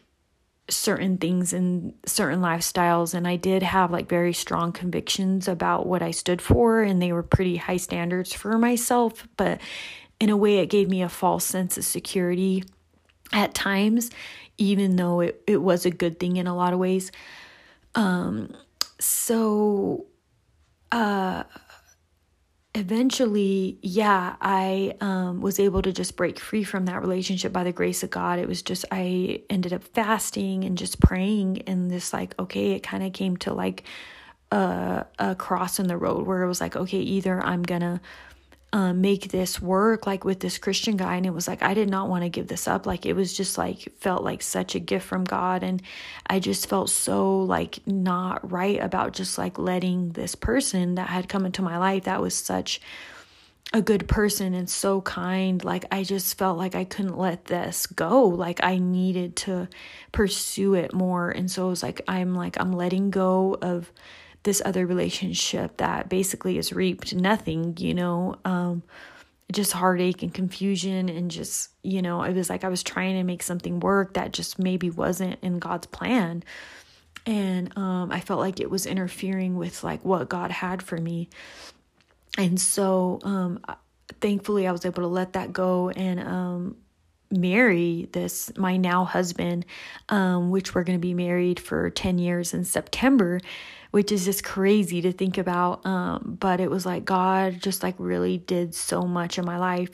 certain 0.69 1.17
things 1.17 1.51
and 1.51 1.93
certain 2.05 2.39
lifestyles. 2.39 3.13
And 3.13 3.27
I 3.27 3.35
did 3.35 3.61
have 3.61 3.91
like 3.91 4.07
very 4.07 4.31
strong 4.31 4.71
convictions 4.71 5.49
about 5.49 5.85
what 5.85 6.01
I 6.01 6.11
stood 6.11 6.41
for, 6.41 6.81
and 6.81 7.01
they 7.01 7.11
were 7.11 7.23
pretty 7.23 7.57
high 7.57 7.77
standards 7.77 8.31
for 8.31 8.57
myself. 8.57 9.27
But 9.35 9.59
in 10.21 10.29
a 10.29 10.37
way, 10.37 10.59
it 10.59 10.67
gave 10.67 10.89
me 10.89 11.01
a 11.01 11.09
false 11.09 11.43
sense 11.43 11.77
of 11.77 11.83
security 11.83 12.63
at 13.31 13.53
times, 13.53 14.11
even 14.57 14.95
though 14.95 15.21
it, 15.21 15.41
it 15.47 15.57
was 15.57 15.85
a 15.85 15.91
good 15.91 16.19
thing 16.19 16.37
in 16.37 16.47
a 16.47 16.55
lot 16.55 16.73
of 16.73 16.79
ways. 16.79 17.11
Um, 17.95 18.55
so 18.99 20.05
uh, 20.91 21.43
eventually, 22.75 23.77
yeah, 23.81 24.35
I 24.41 24.95
um, 25.01 25.41
was 25.41 25.59
able 25.59 25.81
to 25.83 25.91
just 25.91 26.15
break 26.15 26.39
free 26.39 26.63
from 26.63 26.85
that 26.85 27.01
relationship 27.01 27.53
by 27.53 27.63
the 27.63 27.71
grace 27.71 28.03
of 28.03 28.09
God. 28.09 28.39
It 28.39 28.47
was 28.47 28.61
just, 28.61 28.85
I 28.91 29.43
ended 29.49 29.73
up 29.73 29.83
fasting 29.83 30.63
and 30.63 30.77
just 30.77 30.99
praying, 30.99 31.63
and 31.63 31.89
this, 31.89 32.13
like, 32.13 32.39
okay, 32.39 32.71
it 32.71 32.81
kind 32.81 33.03
of 33.03 33.13
came 33.13 33.37
to 33.37 33.53
like 33.53 33.83
a, 34.51 35.05
a 35.19 35.35
cross 35.35 35.79
in 35.79 35.87
the 35.87 35.97
road 35.97 36.27
where 36.27 36.43
it 36.43 36.47
was 36.47 36.61
like, 36.61 36.75
okay, 36.75 36.99
either 36.99 37.43
I'm 37.43 37.63
gonna 37.63 38.01
um, 38.73 39.01
make 39.01 39.29
this 39.29 39.61
work 39.61 40.07
like 40.07 40.25
with 40.25 40.39
this 40.39 40.57
Christian 40.57 40.97
guy. 40.97 41.15
And 41.15 41.27
it 41.27 41.33
was 41.33 41.47
like, 41.47 41.61
I 41.61 41.75
did 41.75 41.91
not 41.91 42.09
want 42.09 42.23
to 42.23 42.29
give 42.29 42.47
this 42.47 42.67
up. 42.67 42.87
Like, 42.87 43.05
it 43.05 43.13
was 43.13 43.37
just 43.37 43.55
like, 43.55 43.87
felt 43.99 44.23
like 44.23 44.41
such 44.41 44.73
a 44.73 44.79
gift 44.79 45.05
from 45.05 45.23
God. 45.23 45.61
And 45.61 45.79
I 46.25 46.39
just 46.39 46.67
felt 46.67 46.89
so 46.89 47.41
like 47.41 47.85
not 47.85 48.51
right 48.51 48.81
about 48.81 49.13
just 49.13 49.37
like 49.37 49.59
letting 49.59 50.09
this 50.13 50.33
person 50.33 50.95
that 50.95 51.07
had 51.07 51.29
come 51.29 51.45
into 51.45 51.61
my 51.61 51.77
life 51.77 52.05
that 52.05 52.19
was 52.19 52.33
such 52.33 52.81
a 53.73 53.81
good 53.81 54.07
person 54.07 54.55
and 54.55 54.67
so 54.67 55.01
kind. 55.01 55.63
Like, 55.63 55.85
I 55.91 56.03
just 56.03 56.35
felt 56.39 56.57
like 56.57 56.73
I 56.73 56.83
couldn't 56.83 57.17
let 57.17 57.45
this 57.45 57.85
go. 57.85 58.23
Like, 58.23 58.59
I 58.63 58.79
needed 58.79 59.35
to 59.37 59.67
pursue 60.11 60.73
it 60.73 60.93
more. 60.93 61.29
And 61.29 61.49
so 61.49 61.67
it 61.67 61.69
was 61.69 61.83
like, 61.83 62.01
I'm 62.07 62.33
like, 62.33 62.59
I'm 62.59 62.73
letting 62.73 63.11
go 63.11 63.55
of 63.61 63.91
this 64.43 64.61
other 64.65 64.85
relationship 64.85 65.77
that 65.77 66.09
basically 66.09 66.57
has 66.57 66.73
reaped 66.73 67.15
nothing, 67.15 67.75
you 67.77 67.93
know, 67.93 68.35
um, 68.45 68.83
just 69.51 69.71
heartache 69.71 70.23
and 70.23 70.33
confusion 70.33 71.09
and 71.09 71.31
just, 71.31 71.69
you 71.83 72.01
know, 72.01 72.23
it 72.23 72.33
was 72.33 72.49
like 72.49 72.63
I 72.63 72.69
was 72.69 72.83
trying 72.83 73.15
to 73.15 73.23
make 73.23 73.43
something 73.43 73.79
work 73.79 74.13
that 74.13 74.33
just 74.33 74.59
maybe 74.59 74.89
wasn't 74.89 75.37
in 75.41 75.59
God's 75.59 75.87
plan. 75.87 76.43
And 77.25 77.75
um, 77.77 78.11
I 78.11 78.19
felt 78.19 78.39
like 78.39 78.59
it 78.59 78.69
was 78.69 78.85
interfering 78.85 79.55
with 79.55 79.83
like 79.83 80.03
what 80.03 80.27
God 80.27 80.51
had 80.51 80.81
for 80.81 80.97
me. 80.97 81.29
And 82.37 82.59
so 82.59 83.19
um, 83.23 83.63
thankfully 84.19 84.67
I 84.67 84.71
was 84.71 84.85
able 84.85 85.03
to 85.03 85.07
let 85.07 85.33
that 85.33 85.53
go 85.53 85.89
and 85.89 86.19
um, 86.19 86.75
marry 87.31 88.09
this 88.11 88.51
my 88.57 88.77
now 88.77 89.03
husband 89.05 89.65
um, 90.09 90.51
which 90.51 90.75
we're 90.75 90.83
going 90.83 90.97
to 90.97 91.01
be 91.01 91.13
married 91.13 91.59
for 91.59 91.89
10 91.89 92.19
years 92.19 92.53
in 92.53 92.63
september 92.63 93.39
which 93.93 94.11
is 94.11 94.25
just 94.25 94.43
crazy 94.43 95.03
to 95.03 95.11
think 95.11 95.37
about. 95.37 95.85
Um, 95.85 96.35
but 96.39 96.59
it 96.59 96.71
was 96.71 96.83
like 96.83 97.05
God 97.05 97.59
just 97.61 97.83
like 97.83 97.93
really 97.99 98.39
did 98.39 98.73
so 98.73 99.03
much 99.03 99.37
in 99.37 99.45
my 99.45 99.59
life 99.59 99.91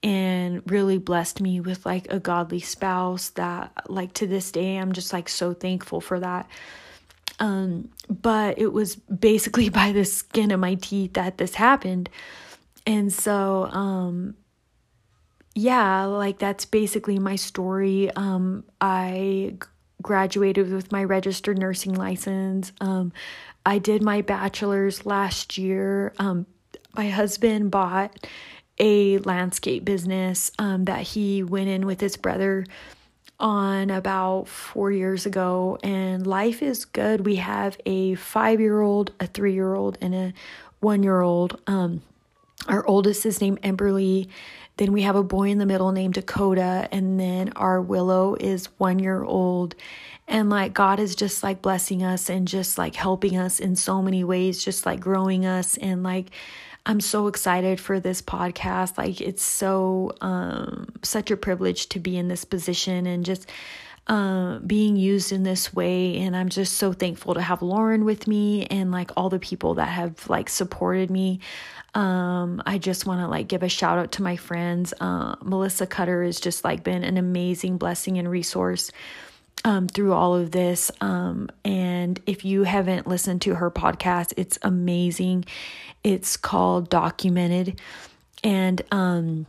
and 0.00 0.62
really 0.70 0.98
blessed 0.98 1.40
me 1.40 1.58
with 1.58 1.84
like 1.84 2.06
a 2.12 2.20
godly 2.20 2.60
spouse 2.60 3.30
that 3.30 3.72
like 3.88 4.12
to 4.14 4.28
this 4.28 4.52
day 4.52 4.76
I'm 4.76 4.92
just 4.92 5.12
like 5.12 5.28
so 5.28 5.54
thankful 5.54 6.00
for 6.00 6.20
that. 6.20 6.48
Um, 7.40 7.88
but 8.08 8.60
it 8.60 8.72
was 8.72 8.94
basically 8.94 9.68
by 9.80 9.90
the 9.90 10.04
skin 10.04 10.52
of 10.52 10.60
my 10.60 10.76
teeth 10.76 11.14
that 11.14 11.38
this 11.38 11.56
happened. 11.56 12.10
And 12.86 13.12
so, 13.12 13.64
um, 13.72 14.36
yeah, 15.56 16.04
like 16.04 16.38
that's 16.38 16.64
basically 16.64 17.18
my 17.18 17.34
story. 17.34 18.08
Um, 18.14 18.62
I 18.80 19.56
graduated 20.02 20.72
with 20.72 20.92
my 20.92 21.04
registered 21.04 21.58
nursing 21.58 21.94
license. 21.94 22.72
Um, 22.80 23.12
I 23.64 23.78
did 23.78 24.02
my 24.02 24.22
bachelor's 24.22 25.06
last 25.06 25.56
year. 25.56 26.12
Um, 26.18 26.46
my 26.96 27.08
husband 27.08 27.70
bought 27.70 28.26
a 28.78 29.18
landscape 29.18 29.84
business 29.84 30.50
um, 30.58 30.84
that 30.84 31.02
he 31.02 31.42
went 31.42 31.68
in 31.68 31.86
with 31.86 32.00
his 32.00 32.16
brother 32.16 32.64
on 33.38 33.90
about 33.90 34.48
four 34.48 34.90
years 34.90 35.26
ago, 35.26 35.78
and 35.82 36.26
life 36.26 36.62
is 36.62 36.84
good. 36.84 37.26
We 37.26 37.36
have 37.36 37.78
a 37.86 38.14
five 38.14 38.60
year 38.60 38.80
old, 38.80 39.12
a 39.20 39.26
three 39.26 39.54
year 39.54 39.74
old, 39.74 39.98
and 40.00 40.14
a 40.14 40.32
one 40.80 41.02
year 41.02 41.20
old. 41.20 41.60
Um, 41.66 42.02
our 42.68 42.86
oldest 42.86 43.26
is 43.26 43.40
named 43.40 43.60
Emberly. 43.62 44.28
Then 44.76 44.92
we 44.92 45.02
have 45.02 45.16
a 45.16 45.22
boy 45.22 45.50
in 45.50 45.58
the 45.58 45.66
middle 45.66 45.92
named 45.92 46.14
Dakota, 46.14 46.88
and 46.90 47.20
then 47.20 47.52
our 47.56 47.80
Willow 47.80 48.36
is 48.38 48.66
one 48.78 48.98
year 48.98 49.22
old. 49.22 49.74
And 50.28 50.48
like 50.48 50.72
God 50.72 50.98
is 50.98 51.14
just 51.14 51.42
like 51.42 51.60
blessing 51.60 52.02
us 52.02 52.30
and 52.30 52.48
just 52.48 52.78
like 52.78 52.94
helping 52.94 53.36
us 53.36 53.60
in 53.60 53.76
so 53.76 54.00
many 54.00 54.24
ways, 54.24 54.64
just 54.64 54.86
like 54.86 55.00
growing 55.00 55.44
us. 55.44 55.76
And 55.76 56.02
like, 56.02 56.30
I'm 56.86 57.00
so 57.00 57.26
excited 57.26 57.80
for 57.80 58.00
this 58.00 58.22
podcast. 58.22 58.98
Like, 58.98 59.20
it's 59.20 59.42
so, 59.42 60.12
um, 60.20 60.88
such 61.02 61.30
a 61.30 61.36
privilege 61.36 61.88
to 61.90 62.00
be 62.00 62.16
in 62.16 62.28
this 62.28 62.44
position 62.44 63.06
and 63.06 63.24
just, 63.24 63.48
uh, 64.06 64.58
being 64.60 64.96
used 64.96 65.32
in 65.32 65.42
this 65.42 65.72
way. 65.72 66.18
And 66.18 66.36
I'm 66.36 66.48
just 66.48 66.74
so 66.74 66.92
thankful 66.92 67.34
to 67.34 67.40
have 67.40 67.62
Lauren 67.62 68.04
with 68.04 68.26
me 68.26 68.66
and 68.66 68.90
like 68.90 69.10
all 69.16 69.30
the 69.30 69.38
people 69.38 69.74
that 69.74 69.88
have 69.88 70.28
like 70.28 70.48
supported 70.48 71.10
me. 71.10 71.40
Um, 71.94 72.62
I 72.66 72.78
just 72.78 73.06
want 73.06 73.20
to 73.20 73.28
like 73.28 73.48
give 73.48 73.62
a 73.62 73.68
shout 73.68 73.98
out 73.98 74.12
to 74.12 74.22
my 74.22 74.36
friends. 74.36 74.94
Uh, 75.00 75.36
Melissa 75.42 75.86
Cutter 75.86 76.24
has 76.24 76.40
just 76.40 76.64
like 76.64 76.82
been 76.82 77.04
an 77.04 77.16
amazing 77.16 77.76
blessing 77.78 78.18
and 78.18 78.30
resource 78.30 78.90
um, 79.64 79.88
through 79.88 80.12
all 80.12 80.34
of 80.34 80.50
this. 80.50 80.90
Um, 81.00 81.48
and 81.64 82.20
if 82.26 82.44
you 82.44 82.64
haven't 82.64 83.06
listened 83.06 83.42
to 83.42 83.54
her 83.54 83.70
podcast, 83.70 84.32
it's 84.36 84.58
amazing. 84.62 85.44
It's 86.02 86.36
called 86.36 86.88
Documented. 86.88 87.80
And 88.42 88.82
um, 88.90 89.46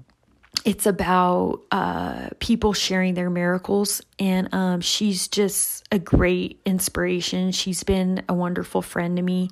it's 0.65 0.85
about 0.85 1.61
uh, 1.71 2.29
people 2.39 2.73
sharing 2.73 3.15
their 3.15 3.29
miracles. 3.29 4.01
And 4.19 4.53
um, 4.53 4.81
she's 4.81 5.27
just 5.27 5.85
a 5.91 5.99
great 5.99 6.61
inspiration. 6.65 7.51
She's 7.51 7.83
been 7.83 8.23
a 8.29 8.33
wonderful 8.33 8.81
friend 8.81 9.17
to 9.17 9.23
me. 9.23 9.49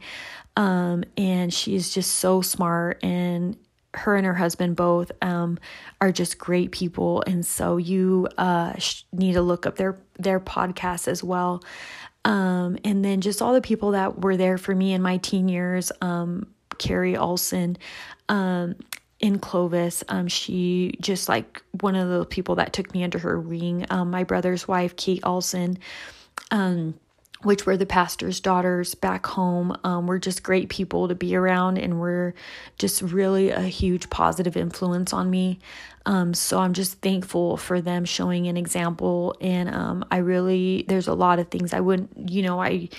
Um, 0.55 1.03
and 1.17 1.53
she's 1.53 1.93
just 1.93 2.15
so 2.15 2.41
smart 2.41 3.03
and 3.03 3.57
her 3.93 4.15
and 4.15 4.25
her 4.25 4.33
husband 4.33 4.75
both 4.75 5.11
um, 5.21 5.59
are 5.99 6.11
just 6.11 6.37
great 6.37 6.71
people 6.71 7.23
and 7.27 7.45
so 7.45 7.77
you 7.77 8.27
uh, 8.37 8.73
need 9.11 9.33
to 9.33 9.41
look 9.41 9.65
up 9.65 9.75
their 9.75 9.97
their 10.17 10.39
podcast 10.39 11.07
as 11.07 11.23
well 11.23 11.61
um, 12.23 12.77
and 12.85 13.03
then 13.03 13.19
just 13.21 13.41
all 13.41 13.53
the 13.53 13.61
people 13.61 13.91
that 13.91 14.21
were 14.21 14.37
there 14.37 14.57
for 14.57 14.73
me 14.73 14.93
in 14.93 15.01
my 15.01 15.17
teen 15.17 15.49
years 15.49 15.91
um, 16.01 16.47
carrie 16.77 17.17
olson 17.17 17.77
um, 18.29 18.75
in 19.21 19.39
Clovis. 19.39 20.03
Um, 20.09 20.27
she 20.27 20.95
just 20.99 21.29
like 21.29 21.61
one 21.79 21.95
of 21.95 22.09
the 22.09 22.25
people 22.25 22.55
that 22.55 22.73
took 22.73 22.93
me 22.93 23.03
under 23.03 23.19
her 23.19 23.39
wing. 23.39 23.85
Um, 23.89 24.11
my 24.11 24.23
brother's 24.23 24.67
wife, 24.67 24.95
Kate 24.95 25.21
Olson, 25.23 25.77
um, 26.49 26.95
which 27.43 27.65
were 27.65 27.77
the 27.77 27.85
pastor's 27.85 28.39
daughters 28.39 28.93
back 28.93 29.25
home. 29.25 29.75
Um, 29.83 30.07
we're 30.07 30.19
just 30.19 30.43
great 30.43 30.69
people 30.69 31.07
to 31.07 31.15
be 31.15 31.35
around, 31.35 31.77
and 31.77 31.99
we're 31.99 32.33
just 32.77 33.01
really 33.01 33.49
a 33.49 33.61
huge 33.61 34.09
positive 34.09 34.57
influence 34.57 35.13
on 35.13 35.29
me. 35.29 35.59
Um, 36.05 36.33
so 36.33 36.59
I'm 36.59 36.73
just 36.73 36.99
thankful 37.01 37.57
for 37.57 37.79
them 37.79 38.05
showing 38.05 38.47
an 38.47 38.57
example. 38.57 39.35
And 39.39 39.69
um, 39.69 40.05
I 40.09 40.17
really, 40.17 40.85
there's 40.87 41.07
a 41.07 41.13
lot 41.13 41.39
of 41.39 41.49
things 41.49 41.73
I 41.73 41.79
wouldn't, 41.79 42.29
you 42.29 42.41
know, 42.41 42.61
I 42.61 42.89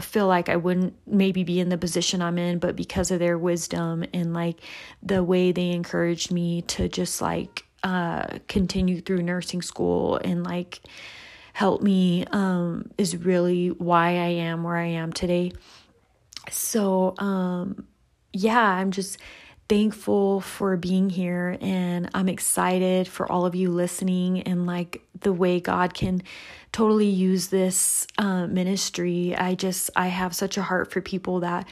feel 0.00 0.26
like 0.26 0.48
I 0.48 0.56
wouldn't 0.56 0.94
maybe 1.06 1.44
be 1.44 1.60
in 1.60 1.68
the 1.68 1.78
position 1.78 2.20
I'm 2.20 2.38
in, 2.38 2.58
but 2.58 2.76
because 2.76 3.10
of 3.10 3.18
their 3.18 3.38
wisdom 3.38 4.04
and 4.12 4.34
like 4.34 4.60
the 5.02 5.22
way 5.22 5.52
they 5.52 5.70
encouraged 5.70 6.32
me 6.32 6.62
to 6.62 6.88
just 6.88 7.22
like 7.22 7.64
uh, 7.82 8.38
continue 8.48 9.00
through 9.00 9.22
nursing 9.22 9.62
school 9.62 10.16
and 10.16 10.44
like, 10.44 10.80
help 11.54 11.80
me 11.80 12.24
um, 12.32 12.90
is 12.98 13.16
really 13.16 13.68
why 13.68 14.08
I 14.08 14.28
am 14.42 14.64
where 14.64 14.76
I 14.76 14.86
am 14.86 15.12
today. 15.12 15.52
So, 16.50 17.14
um, 17.18 17.86
yeah, 18.32 18.60
I'm 18.60 18.90
just 18.90 19.18
thankful 19.68 20.40
for 20.40 20.76
being 20.76 21.08
here 21.08 21.56
and 21.60 22.10
I'm 22.12 22.28
excited 22.28 23.08
for 23.08 23.30
all 23.30 23.46
of 23.46 23.54
you 23.54 23.70
listening 23.70 24.42
and 24.42 24.66
like 24.66 25.06
the 25.20 25.32
way 25.32 25.60
God 25.60 25.94
can 25.94 26.22
totally 26.74 27.06
use 27.06 27.46
this 27.48 28.04
uh, 28.18 28.48
ministry. 28.48 29.32
I 29.36 29.54
just, 29.54 29.90
I 29.94 30.08
have 30.08 30.34
such 30.34 30.58
a 30.58 30.62
heart 30.62 30.90
for 30.90 31.00
people 31.00 31.40
that 31.40 31.68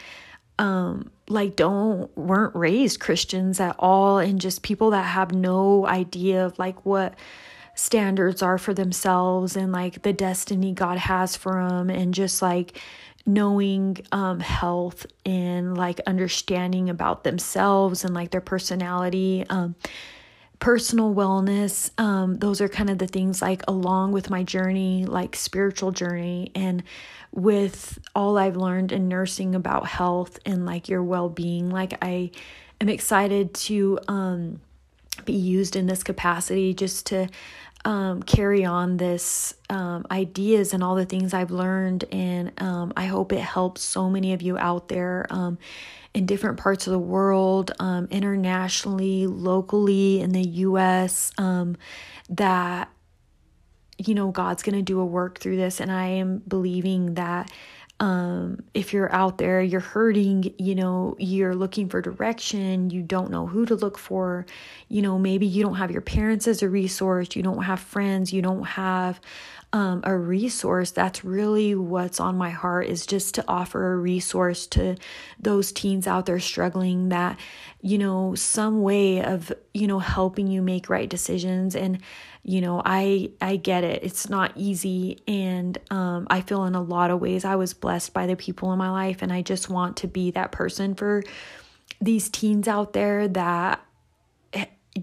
um 0.59 1.11
like 1.29 1.57
don't 1.57 2.17
weren't 2.17 2.55
raised 2.55 3.01
Christians 3.01 3.59
at 3.59 3.75
all 3.79 4.19
and 4.19 4.41
just 4.41 4.63
people 4.63 4.91
that 4.91 5.03
have 5.03 5.33
no 5.33 5.87
idea 5.87 6.47
of 6.47 6.59
like 6.59 6.85
what 6.85 7.15
standards 7.75 8.43
are 8.43 8.59
for 8.59 8.75
themselves 8.75 9.57
and 9.57 9.73
like 9.73 10.03
the 10.03 10.13
destiny 10.13 10.73
God 10.73 10.99
has 10.99 11.37
for 11.37 11.55
them 11.55 11.89
and 11.89 12.13
just 12.13 12.43
like 12.43 12.79
knowing 13.25 13.97
um 14.13 14.41
health 14.41 15.07
and 15.25 15.77
like 15.77 16.01
understanding 16.07 16.91
about 16.91 17.25
themselves 17.25 18.05
and 18.05 18.15
like 18.15 18.31
their 18.31 18.43
personality 18.43 19.45
um 19.49 19.75
personal 20.63 21.13
wellness 21.13 21.91
um 21.99 22.39
those 22.39 22.61
are 22.61 22.69
kind 22.69 22.89
of 22.89 22.97
the 22.97 23.07
things 23.09 23.43
like 23.43 23.65
along 23.67 24.13
with 24.13 24.31
my 24.31 24.45
journey 24.45 25.05
like 25.05 25.35
spiritual 25.35 25.91
journey 25.91 26.53
and 26.55 26.85
with 27.33 27.99
all 28.15 28.39
I've 28.39 28.55
learned 28.57 28.93
in 28.93 29.09
nursing 29.09 29.57
about 29.57 29.89
health 29.89 30.39
and 30.47 30.65
like 30.65 30.89
your 30.89 31.03
well-being 31.03 31.69
like 31.69 31.99
I 32.01 32.31
am 32.81 32.89
excited 32.89 33.55
to 33.55 33.99
um 34.07 34.61
be 35.25 35.33
used 35.33 35.75
in 35.75 35.87
this 35.87 36.05
capacity 36.05 36.75
just 36.75 37.07
to 37.07 37.29
um, 37.85 38.23
carry 38.23 38.65
on 38.65 38.97
this 38.97 39.55
um, 39.69 40.07
ideas 40.13 40.73
and 40.73 40.85
all 40.85 40.95
the 40.95 41.05
things 41.05 41.35
I've 41.35 41.51
learned. 41.51 42.05
And 42.13 42.53
um, 42.63 42.93
I 42.97 43.07
hope 43.07 43.33
it 43.33 43.41
helps 43.41 43.83
so 43.83 44.09
many 44.09 44.33
of 44.33 44.43
you 44.43 44.57
out 44.57 44.89
there 44.89 45.27
um, 45.31 45.59
in 46.15 46.27
different 46.27 46.59
parts 46.59 46.87
of 46.87 46.93
the 46.93 46.99
world, 46.99 47.73
um, 47.79 48.07
internationally, 48.11 49.27
locally, 49.27 50.21
in 50.21 50.31
the 50.31 50.47
US, 50.47 51.33
um, 51.39 51.77
that, 52.29 52.91
you 53.99 54.15
know, 54.15 54.31
God's 54.31 54.63
going 54.63 54.77
to 54.77 54.83
do 54.83 55.01
a 55.01 55.07
work 55.07 55.39
through 55.39 55.57
this. 55.57 55.81
And 55.81 55.91
I 55.91 56.07
am 56.07 56.43
believing 56.47 57.15
that 57.15 57.51
um, 58.03 58.65
if 58.75 58.93
you're 58.93 59.13
out 59.15 59.39
there, 59.39 59.63
you're 59.63 59.81
hurting, 59.81 60.53
you 60.59 60.75
know, 60.75 61.15
you're 61.21 61.55
looking 61.55 61.89
for 61.89 62.03
direction, 62.03 62.91
you 62.91 63.01
don't 63.01 63.31
know 63.31 63.47
who 63.47 63.65
to 63.67 63.77
look 63.77 63.97
for, 63.97 64.45
you 64.89 65.03
know, 65.03 65.21
maybe 65.21 65.47
you 65.47 65.63
don't 65.63 65.77
have 65.77 65.93
your 65.93 66.01
parents 66.01 66.49
as 66.49 66.63
a 66.63 66.69
resource, 66.69 67.37
you 67.37 67.45
don't 67.45 67.63
have 67.63 67.79
friends, 67.79 68.33
you 68.33 68.43
don't 68.43 68.65
have 68.65 69.21
um, 69.73 70.01
a 70.05 70.17
resource. 70.17 70.91
That's 70.91 71.25
really 71.25 71.75
what's 71.75 72.21
on 72.21 72.37
my 72.37 72.51
heart 72.51 72.87
is 72.87 73.07
just 73.07 73.35
to 73.37 73.45
offer 73.49 73.93
a 73.93 73.97
resource 73.97 74.67
to 74.69 74.97
those 75.39 75.73
teens 75.73 76.07
out 76.07 76.27
there 76.27 76.41
struggling 76.41 77.09
that, 77.09 77.39
you 77.81 77.99
know, 77.99 78.35
some 78.35 78.83
way 78.83 79.23
of, 79.23 79.53
you 79.73 79.87
know, 79.87 79.99
helping 79.99 80.47
you 80.47 80.63
make 80.63 80.89
right 80.89 81.09
decisions. 81.09 81.75
And 81.75 82.01
you 82.45 82.61
know 82.61 82.83
i 82.85 83.31
i 83.41 83.55
get 83.55 83.85
it. 83.85 84.03
It's 84.03 84.29
not 84.29 84.51
easy. 84.57 85.23
And 85.29 85.79
um, 85.93 86.27
i 86.29 86.41
feel 86.41 86.65
in 86.65 86.75
a 86.75 86.83
lot 86.83 87.13
of 87.13 87.21
ways 87.21 87.45
i 87.45 87.55
was 87.55 87.73
blessed 87.73 88.13
by 88.13 88.27
the 88.27 88.35
people 88.35 88.73
in 88.73 88.79
my 88.79 88.91
life. 88.91 89.23
And 89.23 89.33
i 89.33 89.43
just 89.43 89.71
want 89.71 89.99
to 89.99 90.09
be 90.09 90.33
that 90.33 90.51
person 90.51 90.97
for 90.97 91.23
these 92.01 92.29
teens 92.29 92.67
out 92.67 92.95
there 92.95 93.29
that 93.29 93.81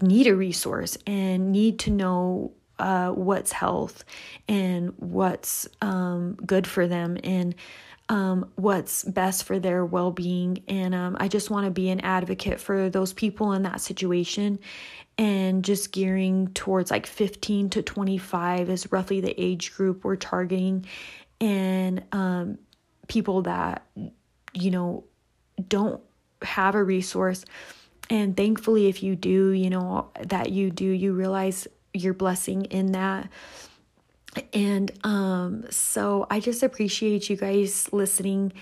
need 0.02 0.26
a 0.26 0.34
resource 0.34 0.96
and 1.06 1.50
need 1.50 1.78
to 1.80 1.90
know 1.90 2.52
uh, 2.80 3.10
what's 3.10 3.52
health 3.52 4.04
and 4.48 4.94
what's 4.96 5.68
um, 5.82 6.34
good 6.34 6.66
for 6.66 6.88
them 6.88 7.18
and 7.22 7.54
um, 8.08 8.50
what's 8.56 9.04
best 9.04 9.44
for 9.44 9.60
their 9.60 9.84
well 9.84 10.10
being. 10.10 10.64
And 10.66 10.94
um, 10.94 11.16
I 11.20 11.28
just 11.28 11.50
want 11.50 11.66
to 11.66 11.70
be 11.70 11.90
an 11.90 12.00
advocate 12.00 12.58
for 12.58 12.90
those 12.90 13.12
people 13.12 13.52
in 13.52 13.62
that 13.62 13.80
situation. 13.80 14.58
And 15.18 15.62
just 15.62 15.92
gearing 15.92 16.48
towards 16.54 16.90
like 16.90 17.06
15 17.06 17.70
to 17.70 17.82
25 17.82 18.70
is 18.70 18.90
roughly 18.90 19.20
the 19.20 19.38
age 19.40 19.74
group 19.74 20.02
we're 20.02 20.16
targeting. 20.16 20.86
And 21.40 22.02
um, 22.12 22.58
people 23.06 23.42
that 23.42 23.86
you 24.54 24.70
know 24.70 25.04
don't 25.68 26.00
have 26.42 26.74
a 26.74 26.82
resource. 26.82 27.44
And 28.08 28.36
thankfully 28.36 28.88
if 28.88 29.02
you 29.02 29.14
do 29.14 29.50
you 29.50 29.70
know 29.70 30.10
that 30.22 30.50
you 30.50 30.70
do 30.70 30.86
you 30.86 31.12
realize 31.12 31.68
your 31.92 32.14
blessing 32.14 32.64
in 32.66 32.92
that 32.92 33.28
and 34.52 34.92
um 35.04 35.64
so 35.70 36.26
i 36.30 36.38
just 36.38 36.62
appreciate 36.62 37.28
you 37.28 37.36
guys 37.36 37.92
listening 37.92 38.52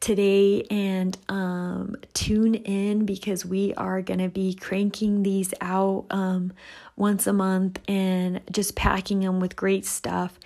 today 0.00 0.62
and 0.70 1.16
um, 1.28 1.96
tune 2.14 2.54
in 2.54 3.06
because 3.06 3.44
we 3.44 3.74
are 3.74 4.02
going 4.02 4.20
to 4.20 4.28
be 4.28 4.54
cranking 4.54 5.22
these 5.22 5.54
out 5.60 6.06
um, 6.10 6.52
once 6.96 7.26
a 7.26 7.32
month 7.32 7.80
and 7.88 8.40
just 8.50 8.76
packing 8.76 9.20
them 9.20 9.40
with 9.40 9.56
great 9.56 9.86
stuff. 9.86 10.38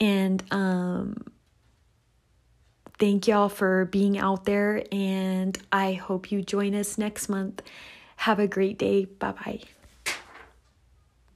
And 0.00 0.42
um, 0.50 1.24
thank 2.98 3.26
y'all 3.26 3.48
for 3.48 3.86
being 3.86 4.18
out 4.18 4.44
there. 4.44 4.84
And 4.92 5.58
I 5.72 5.94
hope 5.94 6.30
you 6.30 6.42
join 6.42 6.74
us 6.74 6.98
next 6.98 7.28
month. 7.28 7.62
Have 8.16 8.38
a 8.38 8.46
great 8.46 8.78
day. 8.78 9.06
Bye 9.06 9.32
bye. 9.32 9.60